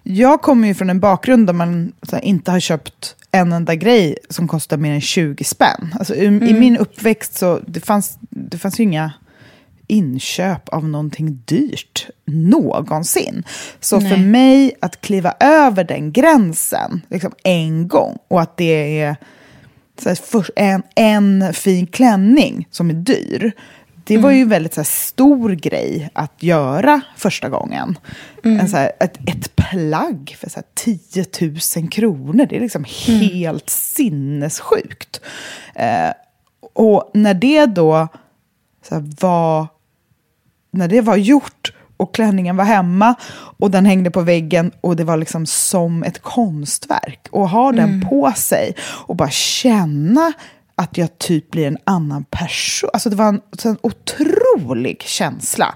[0.04, 4.18] Jag kommer ju från en bakgrund där man här, inte har köpt en enda grej
[4.30, 5.96] som kostar mer än 20 spänn.
[6.00, 6.48] Alltså, i, mm.
[6.48, 9.12] I min uppväxt så det fanns det fanns ju inga
[9.88, 13.44] inköp av någonting dyrt någonsin.
[13.80, 14.10] Så Nej.
[14.10, 19.16] för mig att kliva över den gränsen liksom en gång och att det är
[20.06, 23.52] här, en, en fin klänning som är dyr.
[24.12, 24.50] Det var ju en mm.
[24.50, 27.98] väldigt så här, stor grej att göra första gången.
[28.44, 28.60] Mm.
[28.60, 31.26] En, så här, ett, ett plagg för så här, 10
[31.82, 33.20] 000 kronor, det är liksom mm.
[33.22, 35.22] helt sinnessjukt.
[35.76, 36.10] Eh,
[36.74, 38.08] och när det då
[38.88, 39.68] så här, var
[40.72, 45.04] när det var gjort och klänningen var hemma och den hängde på väggen och det
[45.04, 47.28] var liksom som ett konstverk.
[47.32, 48.10] Och ha den mm.
[48.10, 50.34] på sig och bara känna
[50.76, 52.90] att jag typ blir en annan person.
[52.94, 55.76] Alltså det var en, en otrolig känsla.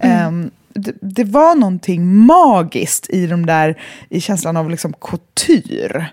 [0.00, 0.26] Mm.
[0.26, 6.06] Um, det, det, var någonting magiskt i, de där, i känslan av liksom couture.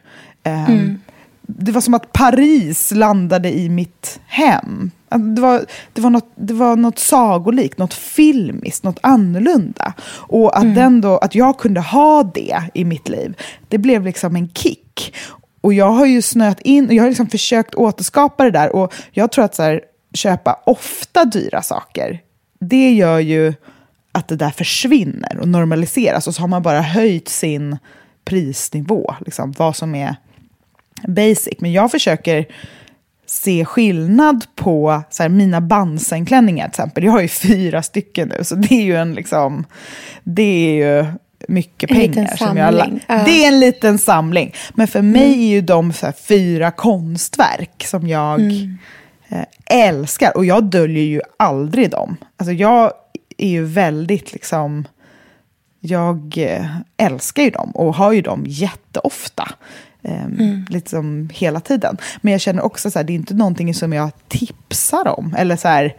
[0.44, 1.02] Um, mm.
[1.42, 6.54] Det var som att Paris landade i mitt hem det var, det, var något, det
[6.54, 9.94] var något sagolikt, något filmiskt, något annorlunda.
[10.14, 10.76] Och att, mm.
[10.76, 15.16] den då, att jag kunde ha det i mitt liv, det blev liksom en kick.
[15.62, 18.76] Och jag har ju snöat in, och jag har liksom försökt återskapa det där.
[18.76, 19.82] Och jag tror att så här,
[20.14, 22.22] köpa ofta dyra saker,
[22.60, 23.54] det gör ju
[24.12, 26.28] att det där försvinner och normaliseras.
[26.28, 27.78] Och så har man bara höjt sin
[28.26, 30.16] prisnivå, liksom, vad som är
[31.08, 31.54] basic.
[31.60, 32.46] Men jag försöker
[33.26, 37.04] se skillnad på så här, mina bansenklänningar till exempel.
[37.04, 39.66] Jag har ju fyra stycken nu, så det är ju en liksom,
[40.24, 41.06] det är ju
[41.48, 42.36] mycket en pengar.
[42.36, 43.26] Som jag, uh.
[43.26, 44.54] Det är en liten samling.
[44.74, 45.12] Men för mm.
[45.12, 48.78] mig är ju de så här, fyra konstverk som jag mm.
[49.30, 50.38] eh, älskar.
[50.38, 52.18] Och jag döljer ju aldrig dem.
[52.38, 52.92] Alltså jag
[53.38, 54.86] är ju väldigt liksom
[55.80, 56.66] jag eh,
[56.98, 59.50] älskar ju dem och har ju dem jätteofta.
[60.02, 60.66] Eh, mm.
[60.70, 61.98] Liksom hela tiden.
[62.22, 65.36] Men jag känner också att det är inte någonting som jag tipsar om.
[65.38, 65.96] Eller så här,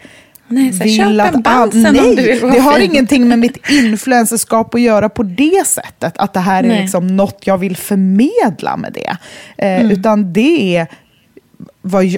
[0.54, 2.90] Nej, så vill köp en balsam nej, om du vill Det har fin.
[2.90, 6.18] ingenting med mitt influencerskap att göra på det sättet.
[6.18, 9.16] Att det här är liksom något jag vill förmedla med det.
[9.58, 9.90] Eh, mm.
[9.90, 10.86] Utan det är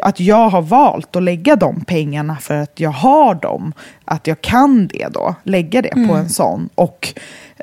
[0.02, 3.72] att jag har valt att lägga de pengarna för att jag har dem.
[4.04, 6.08] Att jag kan det då, lägga det mm.
[6.08, 6.68] på en sån.
[6.74, 7.14] Och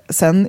[0.10, 0.48] sen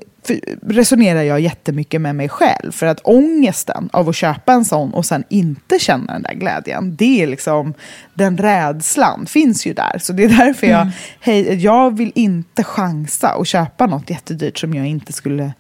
[0.67, 2.73] resonerar jag jättemycket med mig själv.
[2.73, 6.97] För att ångesten av att köpa en sån och sen inte känna den där glädjen,
[6.97, 7.75] det är liksom,
[8.15, 9.99] den rädslan finns ju där.
[9.99, 10.93] Så det är därför jag, mm.
[11.21, 15.53] hej, jag vill inte chansa och köpa något jättedyrt som jag inte skulle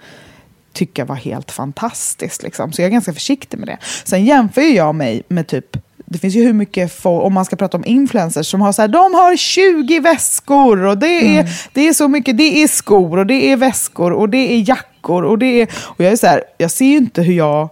[0.72, 2.42] tycka var helt fantastiskt.
[2.42, 2.72] Liksom.
[2.72, 3.78] Så jag är ganska försiktig med det.
[4.04, 5.76] Sen jämför jag mig med typ
[6.12, 8.82] det finns ju hur mycket, folk, om man ska prata om influencers, som har så
[8.82, 11.52] här, de har 20 väskor och det är, mm.
[11.72, 15.24] det är så mycket, det är skor och det är väskor och det är jackor
[15.24, 17.68] och det är, och jag är så här, jag ser ju inte hur jag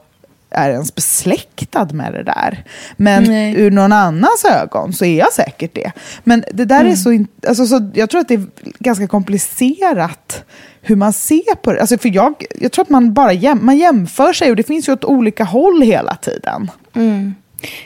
[0.50, 2.64] är ens besläktad med det där.
[2.96, 3.54] Men Nej.
[3.60, 5.92] ur någon annans ögon så är jag säkert det.
[6.24, 6.92] Men det där mm.
[6.92, 8.46] är så, alltså, så, jag tror att det är
[8.78, 10.44] ganska komplicerat
[10.82, 11.80] hur man ser på det.
[11.80, 14.88] Alltså, för jag, jag tror att man bara jäm, man jämför sig och det finns
[14.88, 16.70] ju åt olika håll hela tiden.
[16.94, 17.34] Mm.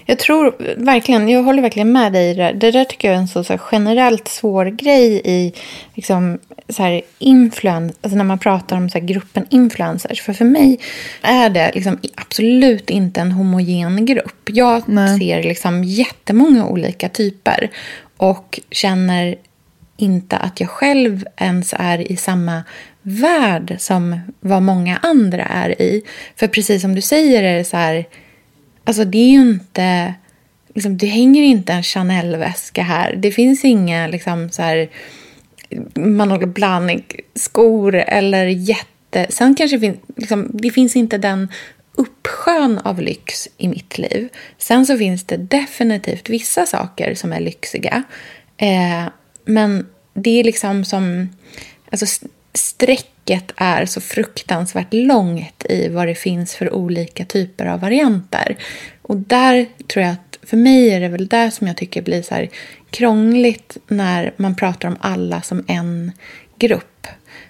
[0.06, 3.28] Jag tror verkligen, jag håller verkligen med dig i det där tycker jag är en
[3.28, 5.52] så, så generellt svår grej i
[5.94, 10.22] liksom, så här, influens, alltså när man pratar om så här, gruppen influencers.
[10.22, 10.80] För för mig
[11.22, 14.48] är det liksom, absolut inte en homogen grupp.
[14.50, 15.18] Jag Nej.
[15.18, 17.70] ser liksom, jättemånga olika typer
[18.16, 19.36] och känner
[19.96, 22.62] inte att jag själv ens är i samma
[23.02, 26.02] värld som vad många andra är i.
[26.36, 28.04] För precis som du säger är det så här
[28.84, 30.14] Alltså det är ju inte...
[30.74, 33.16] Liksom, det hänger inte en Chanel-väska här.
[33.16, 34.88] Det finns inga liksom så här...
[35.94, 39.26] Manolo Blahnik-skor eller jätte...
[39.28, 41.48] Sen kanske fin, liksom, det finns inte den
[41.94, 44.28] uppsjön av lyx i mitt liv.
[44.58, 48.02] Sen så finns det definitivt vissa saker som är lyxiga.
[48.56, 49.04] Eh,
[49.44, 51.28] men det är liksom som...
[51.90, 52.06] Alltså
[52.52, 58.56] streck strecket är så fruktansvärt långt i vad det finns för olika typer av varianter.
[59.02, 62.22] Och där tror jag att, för mig är det väl där som jag tycker blir
[62.22, 62.48] så här
[62.90, 66.12] krångligt när man pratar om alla som en
[66.58, 67.06] grupp.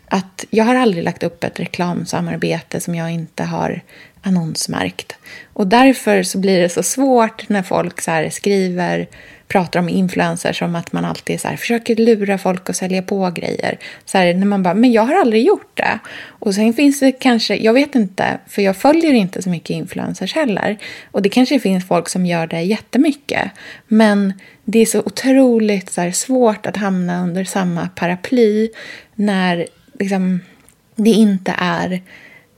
[0.08, 3.80] Att jag har aldrig lagt upp ett reklamsamarbete som jag inte har
[4.22, 5.16] annonsmärkt.
[5.52, 9.06] Och därför så blir det så svårt när folk så skriver
[9.54, 13.30] pratar om influencers som att man alltid så här, försöker lura folk och sälja på
[13.30, 13.78] grejer.
[14.04, 15.98] Så här, när man bara, men jag har aldrig gjort det.
[16.26, 20.34] Och sen finns det kanske, jag vet inte, för jag följer inte så mycket influencers
[20.34, 20.78] heller.
[21.10, 23.50] Och det kanske finns folk som gör det jättemycket.
[23.88, 24.32] Men
[24.64, 28.68] det är så otroligt så här, svårt att hamna under samma paraply
[29.14, 29.66] när
[29.98, 30.40] liksom,
[30.96, 32.02] det inte är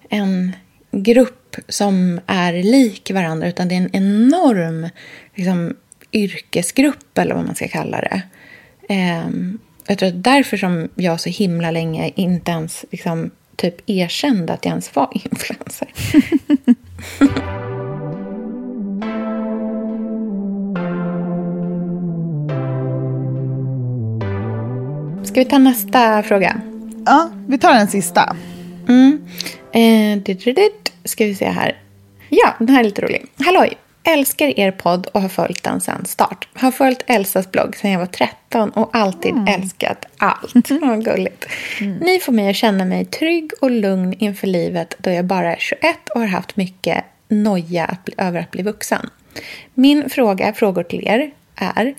[0.08, 0.52] en
[0.90, 4.88] grupp som är lik varandra utan det är en enorm
[5.34, 5.74] liksom,
[6.16, 8.22] yrkesgrupp eller vad man ska kalla det.
[8.88, 14.52] Um, jag tror att därför som jag så himla länge inte ens liksom, typ erkände
[14.52, 15.88] att jag ens var influencer.
[25.24, 26.60] Ska vi ta nästa fråga?
[27.06, 28.36] Ja, vi tar den sista.
[28.88, 29.26] Mm.
[29.72, 30.36] Eh,
[31.04, 31.82] ska vi se här.
[32.28, 33.24] Ja, den här är lite rolig.
[33.38, 33.85] Halloj!
[34.08, 36.48] Älskar er podd och har följt den sedan start.
[36.54, 39.46] Har följt Elsas blogg sedan jag var 13 och alltid mm.
[39.46, 40.70] älskat allt.
[40.80, 41.46] Vad gulligt.
[41.80, 41.96] Mm.
[41.96, 45.58] Ni får mig att känna mig trygg och lugn inför livet då jag bara är
[45.58, 45.82] 21
[46.14, 49.10] och har haft mycket noja att bli, över att bli vuxen.
[49.74, 51.94] Min fråga, frågor till er, är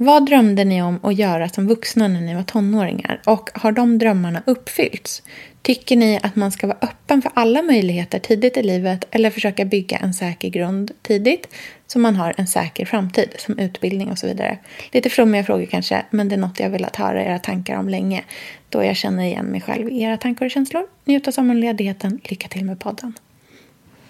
[0.00, 3.98] vad drömde ni om att göra som vuxna när ni var tonåringar och har de
[3.98, 5.22] drömmarna uppfyllts?
[5.62, 9.64] Tycker ni att man ska vara öppen för alla möjligheter tidigt i livet eller försöka
[9.64, 11.54] bygga en säker grund tidigt
[11.86, 14.58] så man har en säker framtid som utbildning och så vidare?
[14.92, 18.24] Lite flummiga frågor kanske, men det är något jag velat höra era tankar om länge
[18.68, 20.86] då jag känner igen mig själv i era tankar och känslor.
[21.04, 22.20] Njut av sommarledigheten.
[22.24, 23.12] Lycka till med podden.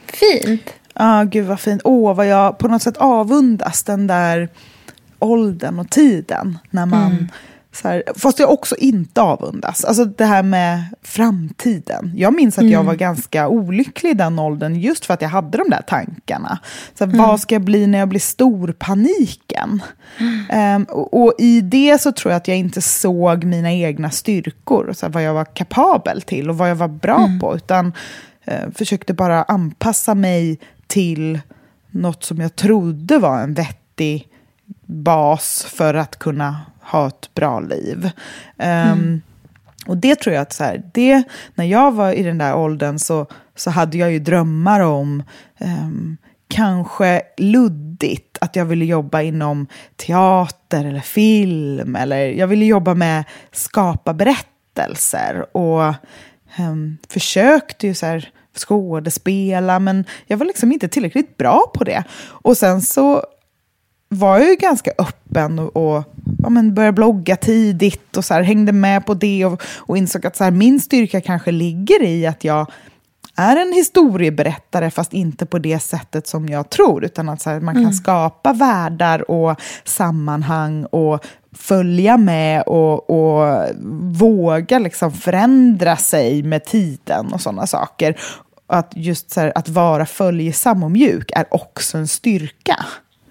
[0.07, 0.75] Fint!
[0.95, 1.83] Ja, ah, gud vad fint.
[1.85, 4.49] Åh, oh, vad jag på något sätt avundas den där
[5.19, 7.29] åldern och tiden när man mm
[7.83, 9.85] så här, fast jag också inte avundas.
[9.85, 12.13] Alltså det här med framtiden.
[12.17, 12.73] Jag minns att mm.
[12.73, 16.59] jag var ganska olycklig i den åldern just för att jag hade de där tankarna.
[16.95, 17.27] Så här, mm.
[17.27, 18.73] Vad ska jag bli när jag blir stor?
[18.79, 19.83] Paniken.
[20.53, 24.93] Um, och, och, i det så tror jag att jag inte såg mina egna styrkor,
[24.93, 27.41] så här, vad jag var kapabel till och vad jag var bra mm.
[27.41, 27.57] på.
[27.57, 27.87] Utan
[28.49, 31.41] uh, försökte bara anpassa mig till
[31.91, 34.28] något som jag trodde var en vettig
[34.89, 38.11] bas för att kunna ha ett bra liv.
[38.93, 39.23] Um,
[39.87, 41.23] Och det tror jag att så här, det,
[41.55, 43.27] när jag var i den där åldern så,
[43.57, 45.23] så hade jag ju drömmar om
[45.61, 46.17] um,
[46.49, 49.67] kanske luddigt att jag ville jobba inom
[49.97, 55.95] teater eller film eller jag ville jobba med skapa berättelser och
[56.59, 62.05] um, försökte ju så här skådespela men jag var liksom inte tillräckligt bra på det.
[62.45, 63.25] Och sen så
[64.09, 66.05] var jag ju ganska öppen och, och
[66.43, 70.27] ja, men började blogga tidigt och så här, hängde med på det och, och insåg
[70.27, 72.67] att så här, min styrka kanske ligger i att jag
[73.37, 77.61] är en historieberättare fast inte på det sättet som jag tror utan att så här,
[77.61, 77.95] man kan mm.
[77.95, 83.67] skapa världar och sammanhang och följa med och, och
[84.03, 88.21] våga liksom förändra sig med tiden och sådana saker.
[88.67, 92.85] Att just så här, att vara följsam och mjuk är också en styrka.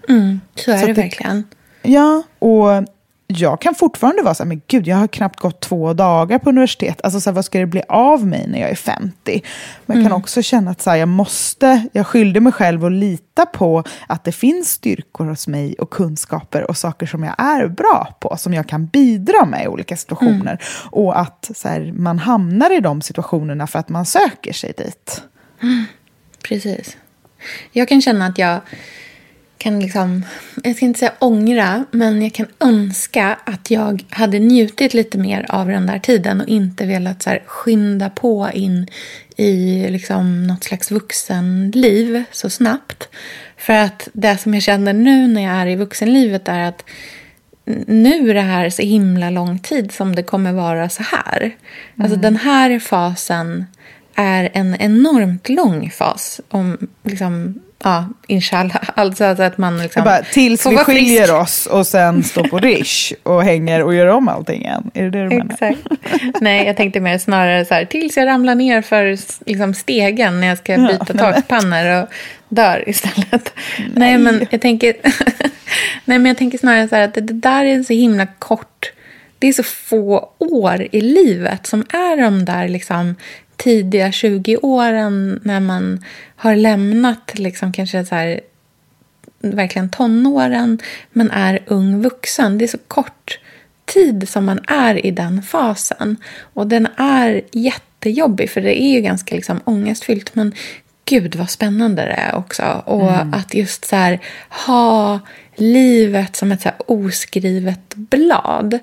[0.09, 1.43] Mm, så är så det verkligen.
[1.81, 2.87] Ja, och
[3.27, 6.49] jag kan fortfarande vara så här, men gud, jag har knappt gått två dagar på
[6.49, 7.01] universitet.
[7.03, 9.11] Alltså så här, vad ska det bli av mig när jag är 50?
[9.85, 10.13] Men jag kan mm.
[10.13, 14.23] också känna att så här, jag måste, jag skyllde mig själv att lita på att
[14.23, 18.53] det finns styrkor hos mig och kunskaper och saker som jag är bra på, som
[18.53, 20.51] jag kan bidra med i olika situationer.
[20.51, 20.89] Mm.
[20.91, 25.23] Och att så här, man hamnar i de situationerna för att man söker sig dit.
[25.61, 25.85] Mm.
[26.43, 26.97] Precis.
[27.71, 28.59] Jag kan känna att jag
[29.57, 30.25] kan liksom,
[30.63, 35.45] jag ska inte säga ångra, men jag kan önska att jag hade njutit lite mer
[35.49, 38.87] av den där tiden och inte velat så här skynda på in
[39.35, 43.09] i liksom något slags vuxenliv så snabbt.
[43.57, 46.83] För att det som jag känner nu när jag är i vuxenlivet är att
[47.87, 51.41] nu är det här så himla lång tid som det kommer vara så här.
[51.41, 51.55] Alltså
[51.95, 52.05] mm.
[52.05, 53.65] Alltså den här fasen
[54.15, 56.41] är en enormt lång fas.
[56.49, 58.83] Om liksom Ja, inshallah.
[58.95, 61.33] Alltså att man liksom bara, tills vi skiljer frisk.
[61.33, 64.91] oss och sen står på Rish och hänger och gör om allting igen.
[64.93, 65.53] Är det det du menar?
[65.53, 65.87] Exakt.
[66.41, 69.17] Nej, jag tänkte mer snarare så här, tills jag ramlar ner för
[69.49, 72.09] liksom, stegen när jag ska byta ja, takpannor och
[72.49, 73.53] dör istället.
[73.77, 74.93] Nej, nej men jag tänker,
[76.05, 78.91] nej, men jag tänker snarare så här att det där är så himla kort
[79.39, 83.15] det är så få år i livet som är de där liksom
[83.57, 86.03] tidiga 20-åren när man
[86.35, 88.39] har lämnat liksom kanske så här,
[89.39, 90.79] verkligen tonåren
[91.11, 92.57] men är ung vuxen.
[92.57, 93.39] Det är så kort
[93.85, 96.17] tid som man är i den fasen.
[96.53, 100.53] Och den är jättejobbig för det är ju ganska liksom ångestfyllt men
[101.05, 102.83] gud vad spännande det är också.
[102.85, 103.33] Och mm.
[103.33, 104.19] att just så här,
[104.67, 105.19] ha
[105.55, 108.79] livet som ett så oskrivet blad.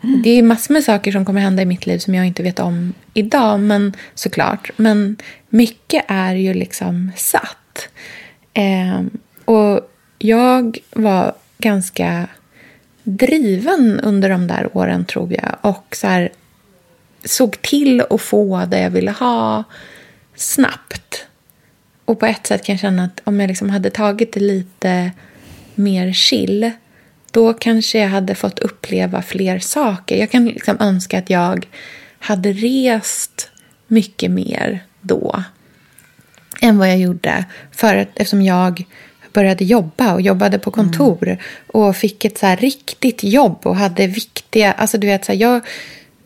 [0.00, 2.58] Det är massor med saker som kommer hända i mitt liv som jag inte vet
[2.58, 4.70] om idag, men såklart.
[4.76, 5.16] Men
[5.48, 7.88] mycket är ju liksom satt.
[8.54, 9.02] Eh,
[9.44, 12.28] och jag var ganska
[13.02, 15.56] driven under de där åren, tror jag.
[15.60, 16.32] Och så här,
[17.24, 19.64] såg till att få det jag ville ha
[20.36, 21.26] snabbt.
[22.04, 25.10] Och på ett sätt kan jag känna att om jag liksom hade tagit det lite
[25.74, 26.70] mer chill
[27.30, 30.16] då kanske jag hade fått uppleva fler saker.
[30.16, 31.66] Jag kan liksom önska att jag
[32.18, 33.50] hade rest
[33.86, 35.44] mycket mer då
[36.60, 37.44] än vad jag gjorde.
[37.72, 38.84] För att, eftersom jag
[39.32, 41.38] började jobba och jobbade på kontor mm.
[41.66, 44.72] och fick ett så riktigt jobb och hade viktiga...
[44.72, 45.60] Alltså du vet, så här, jag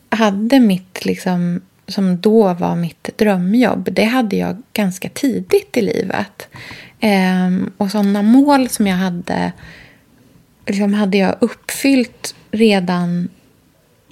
[0.09, 6.49] hade mitt, liksom, som då var mitt drömjobb, det hade jag ganska tidigt i livet.
[7.01, 9.53] Ehm, och sådana mål som jag hade
[10.67, 13.29] liksom hade jag uppfyllt redan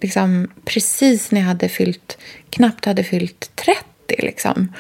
[0.00, 2.18] liksom, precis när jag hade fyllt,
[2.50, 3.82] knappt hade fyllt 30.
[4.18, 4.72] Liksom.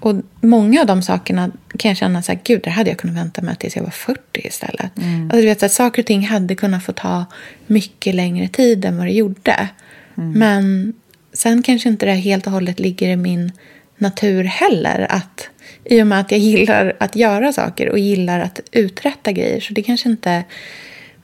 [0.00, 3.16] Och många av de sakerna kan jag känna så här, gud, det hade jag kunnat
[3.16, 4.98] vänta med tills jag var 40 istället.
[4.98, 5.22] Mm.
[5.22, 7.24] Alltså, du vet, att saker och ting hade kunnat få ta
[7.66, 9.68] mycket längre tid än vad det gjorde.
[10.16, 10.32] Mm.
[10.32, 10.94] Men
[11.32, 13.52] sen kanske inte det helt och hållet ligger i min
[13.98, 15.06] natur heller.
[15.10, 15.48] Att,
[15.84, 19.60] I och med att jag gillar att göra saker och gillar att uträtta grejer.
[19.60, 20.44] Så det kanske inte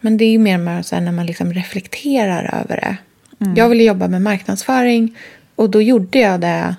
[0.05, 2.97] men det är mer så när man liksom reflekterar över det.
[3.45, 3.57] Mm.
[3.57, 5.17] Jag ville jobba med marknadsföring
[5.55, 6.77] och då gjorde jag det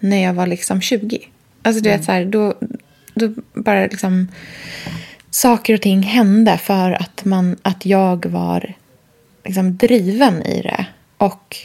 [0.00, 1.18] när jag var liksom 20.
[1.62, 1.98] Alltså du mm.
[1.98, 2.54] vet så här, då,
[3.14, 4.28] då bara liksom
[5.30, 8.72] saker och ting hände för att, man, att jag var
[9.44, 10.86] liksom driven i det.
[11.16, 11.56] Och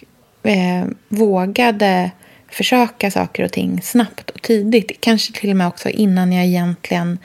[0.43, 2.11] eh, vågade
[2.49, 4.91] försöka saker och ting snabbt och tidigt.
[4.99, 7.19] Kanske till och med också innan jag egentligen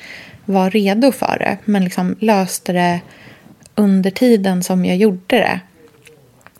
[0.44, 1.58] var redo för det.
[1.64, 3.00] Men liksom löste det
[3.76, 5.60] under tiden som jag gjorde det.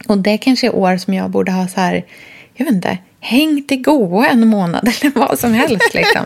[0.08, 2.04] Och det kanske är år som jag borde ha så här,
[2.54, 5.94] jag vet inte, hängt i goa en månad eller vad som helst.
[5.94, 6.24] Liksom.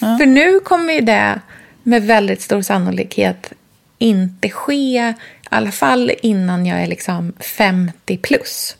[0.00, 0.18] ja.
[0.18, 1.40] För nu kommer ju det
[1.82, 3.52] med väldigt stor sannolikhet
[3.98, 5.14] inte ske, i
[5.48, 8.76] alla fall innan jag är liksom 50 plus.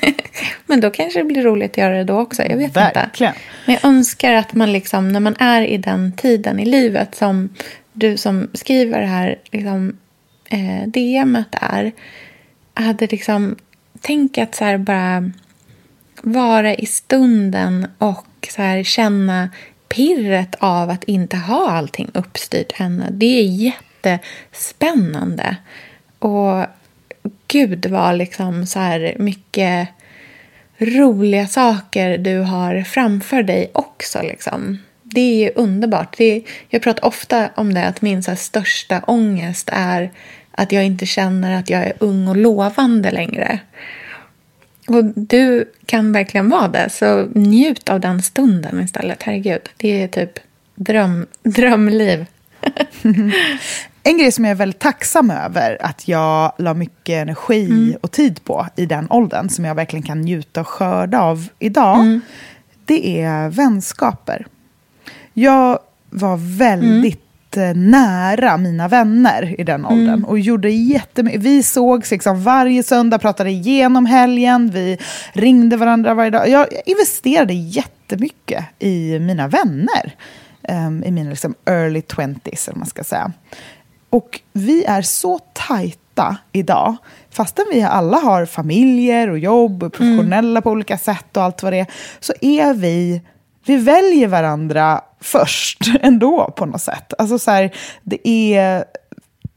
[0.66, 2.42] Men då kanske det blir roligt att göra det då också.
[2.42, 3.32] Jag vet Verkligen.
[3.32, 3.42] inte.
[3.66, 7.54] Men jag önskar att man liksom, när man är i den tiden i livet som
[7.92, 9.96] du som skriver här liksom,
[10.52, 11.92] eh, DMet är,
[12.74, 13.56] hade liksom
[14.00, 15.30] tänkt att så här bara
[16.22, 19.50] vara i stunden och så här känna
[19.88, 23.06] pirret av att inte ha allting uppstyrt ännu.
[23.10, 25.56] Det är jättespännande.
[26.18, 26.66] Och
[27.48, 29.88] gud vad liksom så här mycket
[30.78, 34.22] roliga saker du har framför dig också.
[34.22, 34.78] Liksom.
[35.02, 36.16] Det är ju underbart.
[36.16, 40.10] Det är, jag pratar ofta om det, att min så största ångest är
[40.52, 43.60] att jag inte känner att jag är ung och lovande längre.
[44.88, 49.22] Och du kan verkligen vara det, så njut av den stunden istället.
[49.22, 50.38] Herregud, det är typ
[50.74, 52.26] dröm, drömliv.
[54.04, 57.96] En grej som jag är väldigt tacksam över att jag la mycket energi mm.
[58.00, 62.00] och tid på i den åldern, som jag verkligen kan njuta och skörda av idag,
[62.00, 62.20] mm.
[62.84, 64.46] det är vänskaper.
[65.32, 65.78] Jag
[66.10, 67.21] var väldigt mm.
[67.74, 70.24] Nära mina vänner i den åldern mm.
[70.24, 71.42] och gjorde jättemycket.
[71.42, 74.98] Vi sågs liksom varje söndag, pratade igenom helgen, vi
[75.32, 76.48] ringde varandra varje dag.
[76.48, 80.16] Jag investerade jättemycket i mina vänner.
[80.68, 83.32] Um, i mina liksom early 20s, eller man ska säga.
[84.10, 86.96] Och vi är så tajta idag,
[87.30, 90.62] fastän vi alla har familjer och jobb och professionella mm.
[90.62, 91.86] på olika sätt och allt vad det är,
[92.20, 93.22] så är vi,
[93.64, 97.12] vi väljer varandra först ändå på något sätt.
[97.18, 98.84] Alltså så här, det är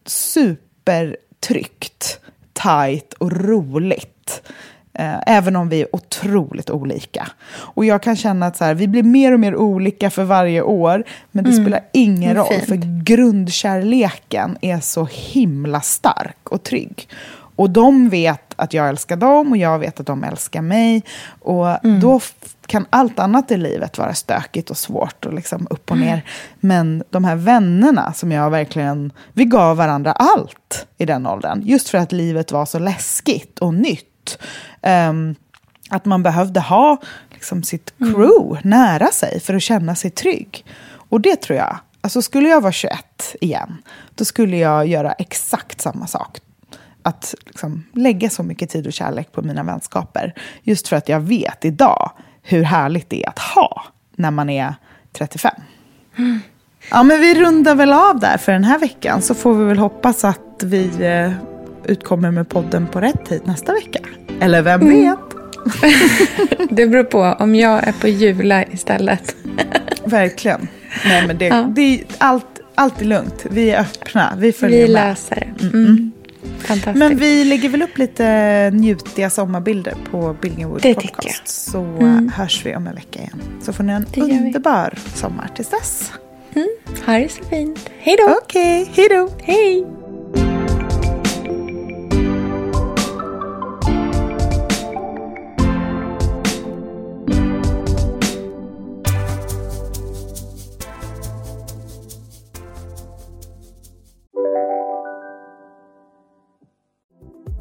[0.06, 2.20] supertryggt,
[2.54, 4.42] tajt och roligt.
[4.94, 7.28] Eh, även om vi är otroligt olika.
[7.48, 10.62] Och jag kan känna att så här, vi blir mer och mer olika för varje
[10.62, 11.64] år, men det mm.
[11.64, 12.66] spelar ingen roll, fint.
[12.66, 17.08] för grundkärleken är så himla stark och trygg.
[17.56, 21.04] Och de vet att jag älskar dem och jag vet att de älskar mig.
[21.40, 22.00] Och mm.
[22.00, 22.20] då
[22.66, 26.14] kan allt annat i livet vara stökigt och svårt och liksom upp och ner.
[26.14, 26.24] Mm.
[26.60, 29.12] Men de här vännerna som jag verkligen...
[29.34, 31.62] Vi gav varandra allt i den åldern.
[31.66, 34.38] Just för att livet var så läskigt och nytt.
[35.10, 35.36] Um,
[35.90, 36.98] att man behövde ha
[37.32, 38.14] liksom, sitt mm.
[38.14, 38.62] crew mm.
[38.64, 40.66] nära sig för att känna sig trygg.
[41.10, 43.78] Och det tror jag, alltså skulle jag vara 21 igen,
[44.16, 46.40] då skulle jag göra exakt samma sak.
[47.06, 50.34] Att liksom, lägga så mycket tid och kärlek på mina vänskaper.
[50.64, 52.12] Just för att jag vet idag
[52.44, 53.86] hur härligt det är att ha
[54.16, 54.76] när man är
[55.14, 55.52] 35.
[56.18, 56.40] Mm.
[56.92, 59.22] Ja, men vi rundar väl av där för den här veckan.
[59.22, 61.32] Så får vi väl hoppas att vi eh,
[61.86, 64.00] utkommer med podden på rätt tid nästa vecka.
[64.40, 65.02] Eller vem mm.
[65.02, 65.20] vet?
[66.70, 69.36] det beror på om jag är på Jula istället.
[70.06, 70.68] Verkligen.
[71.06, 71.72] Nej, men det, ja.
[71.76, 73.46] det är allt, allt är lugnt.
[73.50, 74.34] Vi är öppna.
[74.38, 75.68] Vi följer Vi löser det.
[75.68, 75.86] Mm.
[75.86, 76.12] Mm.
[76.68, 77.00] Fantastiskt.
[77.00, 81.48] Men vi lägger väl upp lite njutiga sommarbilder på Billingwood det Podcast.
[81.48, 82.30] Så mm.
[82.30, 83.42] hörs vi om en vecka igen.
[83.62, 86.12] Så får ni en underbar sommar tills dess.
[86.56, 86.68] Mm.
[87.06, 87.90] Ha det så fint.
[88.00, 88.34] Hej då.
[88.44, 88.94] Okej, okay.
[88.96, 89.30] hej då.
[89.44, 89.86] Hej.